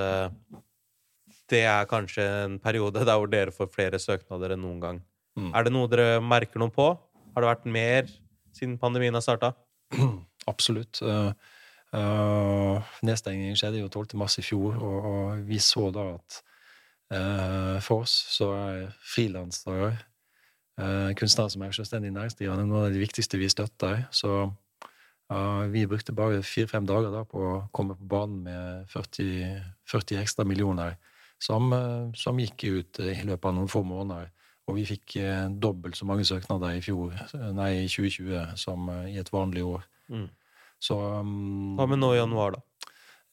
det 1.51 1.63
er 1.67 1.87
kanskje 1.89 2.25
en 2.45 2.57
periode 2.59 3.03
der 3.07 3.19
hvor 3.19 3.29
dere 3.31 3.53
får 3.55 3.69
flere 3.73 3.99
søknader 4.01 4.55
enn 4.55 4.63
noen 4.65 4.81
gang. 4.83 5.03
Mm. 5.37 5.51
Er 5.53 5.67
det 5.67 5.73
noe 5.75 5.89
dere 5.91 6.17
merker 6.23 6.61
noe 6.61 6.73
på? 6.73 6.89
Har 7.35 7.43
det 7.43 7.51
vært 7.51 7.69
mer 7.69 8.09
siden 8.57 8.79
pandemien 8.81 9.13
har 9.13 9.21
starta? 9.21 9.53
Absolutt. 10.51 11.01
Uh, 11.05 11.31
uh, 11.93 12.93
nedstengningen 13.05 13.57
skjedde 13.59 13.83
jo 13.83 13.91
12. 13.91 14.17
mars 14.17 14.39
i 14.41 14.45
fjor, 14.45 14.79
og, 14.81 15.09
og 15.11 15.47
vi 15.47 15.59
så 15.61 15.91
da 15.93 16.07
at 16.15 16.39
uh, 17.13 17.75
for 17.85 18.07
oss 18.07 18.15
så 18.33 18.51
er 18.57 18.85
frilansere, 19.15 19.97
kunstnere 21.17 21.49
som 21.49 21.63
er 21.65 21.71
selvstendig 21.73 22.11
næringsdrivende, 22.13 22.67
noen 22.69 22.83
av 22.85 22.91
de 22.93 22.99
viktigste 23.01 23.39
vi 23.41 23.47
støtter. 23.49 24.03
Så 24.13 24.43
vi 25.73 25.81
brukte 25.89 26.15
bare 26.15 26.39
fire-fem 26.45 26.85
dager 26.87 27.11
da 27.11 27.25
på 27.27 27.41
å 27.43 27.55
komme 27.75 27.97
på 27.99 28.05
banen 28.07 28.45
med 28.45 28.85
40, 28.93 29.57
40 29.91 30.21
ekstra 30.21 30.45
millioner 30.47 30.93
som, 31.43 31.73
som, 32.15 32.39
gikk 32.39 32.63
ut 32.63 33.01
i 33.03 33.17
løpet 33.27 33.49
av 33.49 33.57
noen 33.57 33.67
få 33.67 33.81
måneder. 33.83 34.29
Og 34.67 34.77
vi 34.79 34.85
fikk 34.87 35.17
dobbelt 35.59 35.99
så 35.99 36.07
mange 36.07 36.23
søknader 36.27 36.79
i 36.79 36.83
fjor, 36.83 37.11
nei, 37.55 37.85
2020 37.91 38.55
som 38.59 38.87
i 39.03 39.19
et 39.19 39.31
vanlig 39.35 39.65
år. 39.67 39.83
Mm. 40.07 40.29
Så 40.79 40.97
Hva 40.97 41.89
med 41.91 41.99
nå 41.99 42.13
i 42.15 42.21
januar, 42.21 42.55
da? 42.55 42.63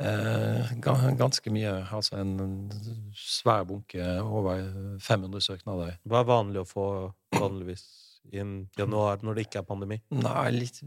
Eh, 0.02 0.72
ganske 0.80 1.50
mye. 1.54 1.74
Altså 1.94 2.18
en 2.18 2.70
svær 3.14 3.64
bunke, 3.68 4.02
over 4.22 4.98
500 5.00 5.40
søknader. 5.40 5.98
Hva 6.02 6.22
er 6.22 6.30
vanlig 6.30 6.64
å 6.64 6.68
få 6.68 6.86
vanligvis 7.34 7.84
i 8.32 8.40
en 8.42 8.54
januar 8.78 9.22
når 9.24 9.36
det 9.36 9.44
ikke 9.46 9.60
er 9.60 9.66
pandemi? 9.68 9.98
Nei, 10.16 10.46
litt, 10.54 10.80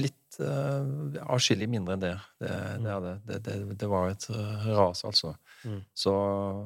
litt 0.00 0.38
uh, 0.40 1.20
Atskillig 1.28 1.68
mindre 1.70 1.96
enn 1.96 2.04
det. 2.04 2.14
Det, 2.40 2.54
mm. 2.54 2.88
det, 2.88 3.14
det, 3.28 3.38
det, 3.46 3.56
det 3.82 3.90
var 3.90 4.12
et 4.12 4.28
ras, 4.66 5.04
altså. 5.08 5.34
Mm. 5.64 5.80
Så, 5.94 6.14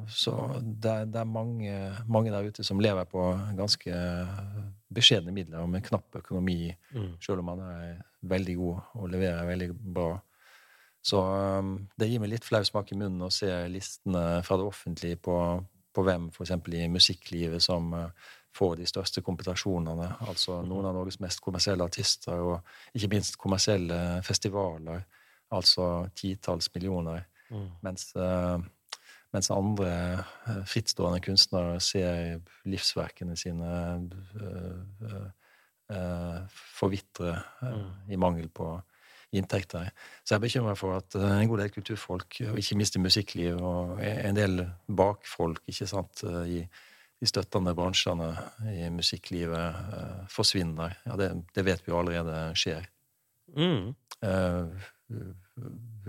så 0.09 0.33
det, 0.61 0.93
er 1.17 1.29
mange, 1.29 1.73
mange, 2.07 2.33
der 2.33 2.49
ute 2.49 2.65
som 2.65 2.81
lever 2.83 3.07
på 3.09 3.25
ganske 3.57 4.03
beskjedne 4.93 5.33
midler 5.33 5.63
og 5.63 5.71
med 5.73 5.85
knapp 5.85 6.19
økonomi, 6.21 6.69
mm. 6.93 7.15
selv 7.23 7.41
om 7.41 7.49
man 7.53 7.63
er 7.65 8.03
veldig 8.29 8.55
god 8.59 8.99
og 9.01 9.09
leverer 9.11 9.49
veldig 9.49 9.71
bra. 9.95 10.13
Så 11.03 11.19
um, 11.19 11.75
det 11.99 12.07
gir 12.07 12.21
meg 12.23 12.31
litt 12.31 12.45
flau 12.47 12.63
smak 12.63 12.93
i 12.93 12.97
munnen 12.99 13.25
å 13.25 13.33
se 13.33 13.49
listene 13.71 14.39
fra 14.45 14.59
det 14.59 14.67
offentlige 14.69 15.19
på, 15.19 15.35
på 15.93 16.05
hvem 16.05 16.29
f.eks. 16.31 16.53
i 16.79 16.87
musikklivet 16.91 17.63
som 17.63 17.91
uh, 17.97 18.29
får 18.53 18.75
de 18.75 18.85
største 18.87 19.23
kompetasjonene. 19.25 20.07
Altså 20.27 20.59
mm. 20.61 20.69
noen 20.69 20.87
av 20.89 20.95
Norges 20.97 21.19
mest 21.23 21.41
kommersielle 21.43 21.85
artister, 21.85 22.37
og 22.37 22.95
ikke 22.97 23.11
minst 23.15 23.37
kommersielle 23.41 23.99
festivaler. 24.25 25.03
Altså 25.53 26.07
titalls 26.17 26.69
millioner. 26.75 27.25
Mm. 27.49 27.67
Mens, 27.85 28.07
uh, 28.17 28.59
mens, 29.33 29.51
andre 29.53 29.91
uh, 30.47 30.63
frittstående 30.69 31.21
kunstnere 31.25 31.79
ser 31.83 32.39
livsverkene 32.69 33.37
sine 33.37 33.73
uh, 34.39 35.29
forvitre 36.49 37.35
mm. 37.61 37.91
i 38.13 38.17
mangel 38.17 38.49
på 38.49 38.71
inntekter. 39.33 39.89
Så 40.21 40.35
jeg 40.35 40.37
er 40.37 40.45
bekymra 40.45 40.73
for 40.77 40.93
at 40.99 41.15
en 41.17 41.49
god 41.49 41.63
del 41.63 41.71
kulturfolk, 41.73 42.37
og 42.51 42.57
ikke 42.61 42.77
minst 42.77 42.95
i 42.95 43.01
musikklivet, 43.01 43.61
og 43.61 43.97
en 44.05 44.37
del 44.37 44.61
bakfolk 44.93 45.61
ikke 45.73 45.89
sant, 45.89 46.21
i 46.45 46.61
de 47.23 47.29
støttende 47.29 47.71
bransjene 47.77 48.33
i 48.73 48.89
musikklivet 48.91 50.27
forsvinner. 50.31 50.97
Ja, 51.07 51.17
det, 51.19 51.29
det, 51.55 51.63
vet 51.63 51.83
vi 51.85 51.93
jo 51.93 51.99
allerede 52.01 52.39
skjer. 52.59 52.89
Mm. 53.55 53.93
Eh, 54.27 54.87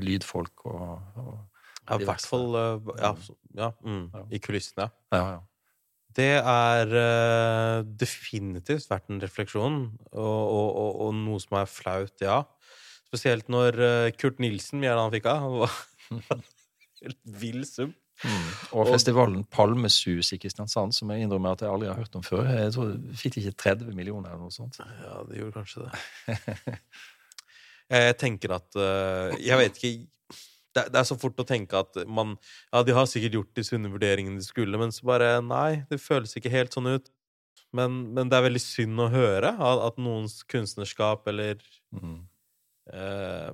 lydfolk 0.03 0.66
og, 0.70 1.18
og 1.20 1.35
Ja, 1.85 1.98
i 2.00 2.07
hvert 2.09 2.24
fall 2.24 2.55
ja, 2.96 3.11
ja, 3.59 3.66
mm, 3.85 4.07
i 4.33 4.40
kulissene. 4.42 4.88
Ja, 5.12 5.24
ja. 5.37 5.42
Det 6.14 6.31
er 6.38 6.92
definitivt 8.00 8.87
vært 8.88 9.11
en 9.11 9.18
refleksjon, 9.20 9.79
og, 10.14 10.42
og, 10.55 11.00
og, 11.03 11.11
noe 11.18 11.42
som 11.42 11.59
er 11.59 11.66
flaut, 11.68 12.14
ja. 12.22 12.38
Spesielt 13.11 13.50
når 13.53 13.77
Kurt 14.16 14.38
Nilsen, 14.40 14.79
mye 14.81 14.92
er 14.92 14.96
det 14.96 15.03
han 15.03 15.14
fikk 15.16 15.29
av, 15.33 15.59
helt 17.03 17.20
vill 17.42 17.66
sum. 17.68 17.92
Mm. 18.22 18.50
Og 18.79 18.88
festivalen 18.92 19.42
Palmesus 19.50 20.31
i 20.33 20.38
Kristiansand, 20.40 20.94
som 20.94 21.11
jeg 21.12 21.27
innrømmer 21.27 21.57
at 21.57 21.64
jeg 21.64 21.72
aldri 21.72 21.90
har 21.90 21.98
hørt 21.98 22.14
om 22.16 22.24
før. 22.24 22.46
Jeg 22.46 22.72
tror 22.77 22.92
Fikk 23.20 23.40
ikke 23.40 23.57
30 23.64 23.96
millioner 23.96 24.31
eller 24.33 24.46
noe 24.46 24.55
sånt? 24.55 24.79
Ja, 24.79 25.18
det 25.29 25.40
gjorde 25.40 25.59
kanskje 25.59 25.87
det. 25.88 26.77
jeg 27.98 28.18
tenker 28.22 28.57
at 28.57 28.68
uh, 28.79 29.35
Jeg 29.42 29.61
vet 29.61 29.81
ikke 29.81 29.94
det, 30.74 30.88
det, 30.90 30.98
er 30.98 31.07
så 31.07 31.16
fort 31.18 31.38
å 31.38 31.46
tenke 31.46 31.79
at 31.79 32.00
man 32.11 32.37
Ja, 32.72 32.83
de 32.87 32.94
har 32.96 33.07
sikkert 33.11 33.38
gjort 33.38 33.59
de 33.59 33.66
sunne 33.66 33.90
vurderingene 33.92 34.40
de 34.40 34.46
skulle, 34.46 34.79
men 34.81 34.94
så 34.94 35.07
bare 35.07 35.37
Nei, 35.44 35.85
det 35.90 36.03
føles 36.03 36.35
ikke 36.38 36.53
helt 36.55 36.74
sånn 36.74 36.90
ut. 36.96 37.11
Men, 37.74 38.05
men 38.14 38.31
det 38.31 38.38
er 38.38 38.46
veldig 38.46 38.62
synd 38.62 39.03
å 39.03 39.11
høre 39.11 39.50
at, 39.50 39.81
at 39.88 39.96
noens 39.98 40.40
kunstnerskap 40.50 41.27
eller 41.31 41.59
mm. 41.94 42.20
Eh, 42.92 43.51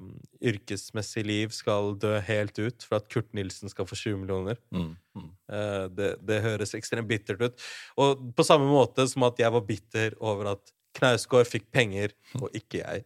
yrkesmessig 0.51 1.25
liv 1.27 1.55
skal 1.55 1.95
dø 2.01 2.17
helt 2.27 2.59
ut 2.59 2.87
for 2.87 3.01
at 3.01 3.09
Kurt 3.13 3.31
Nilsen 3.37 3.71
skal 3.73 3.89
få 3.89 3.99
20 3.99 4.23
millioner. 4.23 4.59
Mm. 4.75 4.93
Mm. 5.17 5.31
Eh, 5.53 5.87
det, 5.97 6.11
det, 6.27 6.43
høres 6.47 6.75
ekstremt 6.79 7.09
bittert 7.11 7.43
ut. 7.43 7.69
Og 8.01 8.25
på 8.37 8.47
samme 8.47 8.69
måte 8.71 9.07
som 9.11 9.27
at 9.29 9.41
jeg 9.41 9.55
var 9.55 9.67
bitter 9.69 10.17
over 10.21 10.55
at 10.57 10.75
Knausgård 10.99 11.47
fikk 11.47 11.69
penger, 11.71 12.11
og 12.41 12.51
ikke 12.57 12.81
jeg. 12.81 13.05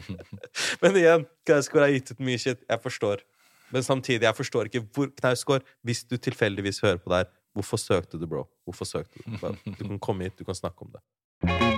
men 0.82 0.98
igjen, 1.00 1.24
Knausgård 1.48 1.86
har 1.86 1.94
gitt 1.94 2.12
ut 2.12 2.20
mye 2.28 2.42
shit. 2.42 2.60
Jeg 2.68 2.82
forstår. 2.82 3.24
Men 3.72 3.82
samtidig, 3.82 4.26
jeg 4.28 4.36
forstår 4.36 4.68
ikke 4.68 4.84
hvor 4.92 5.08
Knausgård, 5.16 5.64
hvis 5.86 6.04
du 6.04 6.18
tilfeldigvis 6.20 6.82
hører 6.84 7.00
på 7.00 7.14
der, 7.14 7.32
hvorfor 7.56 7.80
søkte 7.80 8.20
du, 8.20 8.28
bro? 8.28 8.44
Hvorfor 8.68 8.84
søkte 8.84 9.24
du? 9.24 9.72
Du 9.80 9.88
kan 9.88 9.98
komme 9.98 10.28
hit, 10.28 10.38
du 10.38 10.44
kan 10.44 10.54
snakke 10.54 10.84
om 10.84 10.92
det. 10.92 11.75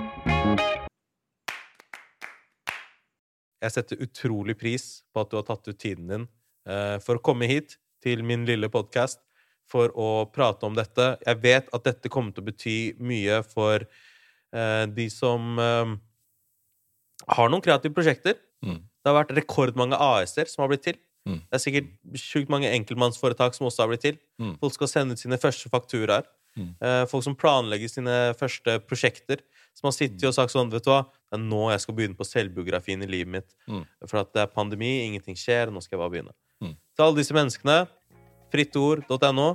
Jeg 3.59 3.75
setter 3.75 4.03
utrolig 4.03 4.55
pris 4.59 4.85
på 5.11 5.23
at 5.23 5.31
du 5.31 5.39
har 5.39 5.47
tatt 5.47 5.67
ut 5.67 5.79
tiden 5.79 6.07
din 6.11 6.27
uh, 6.69 6.97
for 7.03 7.19
å 7.19 7.23
komme 7.23 7.49
hit 7.49 7.77
til 8.03 8.23
min 8.23 8.45
lille 8.47 8.69
podkast 8.71 9.19
for 9.69 9.91
å 9.99 10.25
prate 10.33 10.65
om 10.65 10.77
dette. 10.77 11.11
Jeg 11.25 11.41
vet 11.43 11.67
at 11.75 11.85
dette 11.85 12.11
kommer 12.11 12.33
til 12.33 12.45
å 12.45 12.49
bety 12.49 12.77
mye 13.03 13.41
for 13.45 13.83
uh, 13.83 14.85
de 14.87 15.09
som 15.13 15.59
uh, 15.59 15.91
har 17.35 17.51
noen 17.51 17.63
kreative 17.65 17.93
prosjekter. 17.95 18.39
Mm. 18.65 18.79
Det 18.79 19.11
har 19.11 19.19
vært 19.21 19.35
rekordmange 19.37 19.99
AS-er 19.99 20.49
som 20.49 20.63
har 20.63 20.71
blitt 20.71 20.87
til. 20.87 20.97
Mm. 21.27 21.39
Det 21.43 21.57
er 21.57 21.63
sikkert 21.63 22.19
sjukt 22.19 22.51
mange 22.51 22.71
enkeltmannsforetak 22.71 23.55
som 23.55 23.67
også 23.69 23.83
har 23.83 23.91
blitt 23.91 24.05
til. 24.07 24.19
Mm. 24.41 24.55
Folk 24.63 24.75
skal 24.75 24.91
sende 24.91 25.15
ut 25.15 25.21
sine 25.21 25.39
første 25.41 25.71
fakturaer. 25.71 26.27
Mm. 26.57 26.71
Eh, 26.81 27.03
folk 27.09 27.23
som 27.25 27.37
planlegger 27.37 27.91
sine 27.91 28.17
første 28.39 28.79
prosjekter. 28.87 29.43
Som 29.77 29.87
har 29.89 29.95
sittet 29.95 30.25
og 30.27 30.35
sagt 30.35 30.51
sånn 30.51 30.71
Vet 30.73 30.83
du 30.83 30.91
hva, 30.91 31.03
det 31.29 31.37
er 31.37 31.43
nå 31.45 31.69
jeg 31.71 31.83
skal 31.85 31.95
begynne 31.95 32.17
på 32.19 32.27
selvbiografien 32.27 33.05
i 33.05 33.09
livet 33.09 33.33
mitt. 33.39 33.57
Mm. 33.69 33.83
For 34.05 34.23
at 34.23 34.33
det 34.35 34.43
er 34.43 34.53
pandemi, 34.53 34.91
ingenting 35.05 35.37
skjer, 35.39 35.71
nå 35.71 35.83
skal 35.85 35.97
jeg 35.97 36.03
bare 36.03 36.15
begynne. 36.17 36.35
Mm. 36.63 36.75
Til 36.75 37.05
alle 37.05 37.21
disse 37.21 37.37
menneskene, 37.37 37.79
frittord.no. 38.53 39.51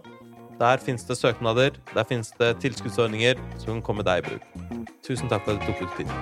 Der 0.54 0.78
fins 0.78 1.02
det 1.08 1.16
søknader, 1.18 1.74
der 1.94 2.04
fins 2.06 2.30
det 2.38 2.52
tilskuddsordninger 2.62 3.40
som 3.58 3.72
kan 3.72 3.82
komme 3.82 4.06
deg 4.06 4.22
i 4.22 4.28
bruk. 4.28 4.86
Tusen 5.02 5.28
takk 5.28 5.42
for 5.48 5.58
at 5.58 5.66
du 5.66 5.72
tok 5.72 5.82
ut 5.82 5.96
tid. 5.98 6.12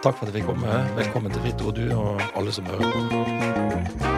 Takk 0.00 0.14
for 0.16 0.24
at 0.24 0.32
jeg 0.32 0.40
fikk 0.40 0.54
komme. 0.54 0.78
Velkommen 0.96 1.34
til 1.34 1.44
Fritt 1.44 1.66
Ord, 1.66 1.76
du 1.76 1.92
og 1.92 2.22
alle 2.32 2.54
som 2.54 2.64
hører 2.64 2.88
på. 3.12 4.17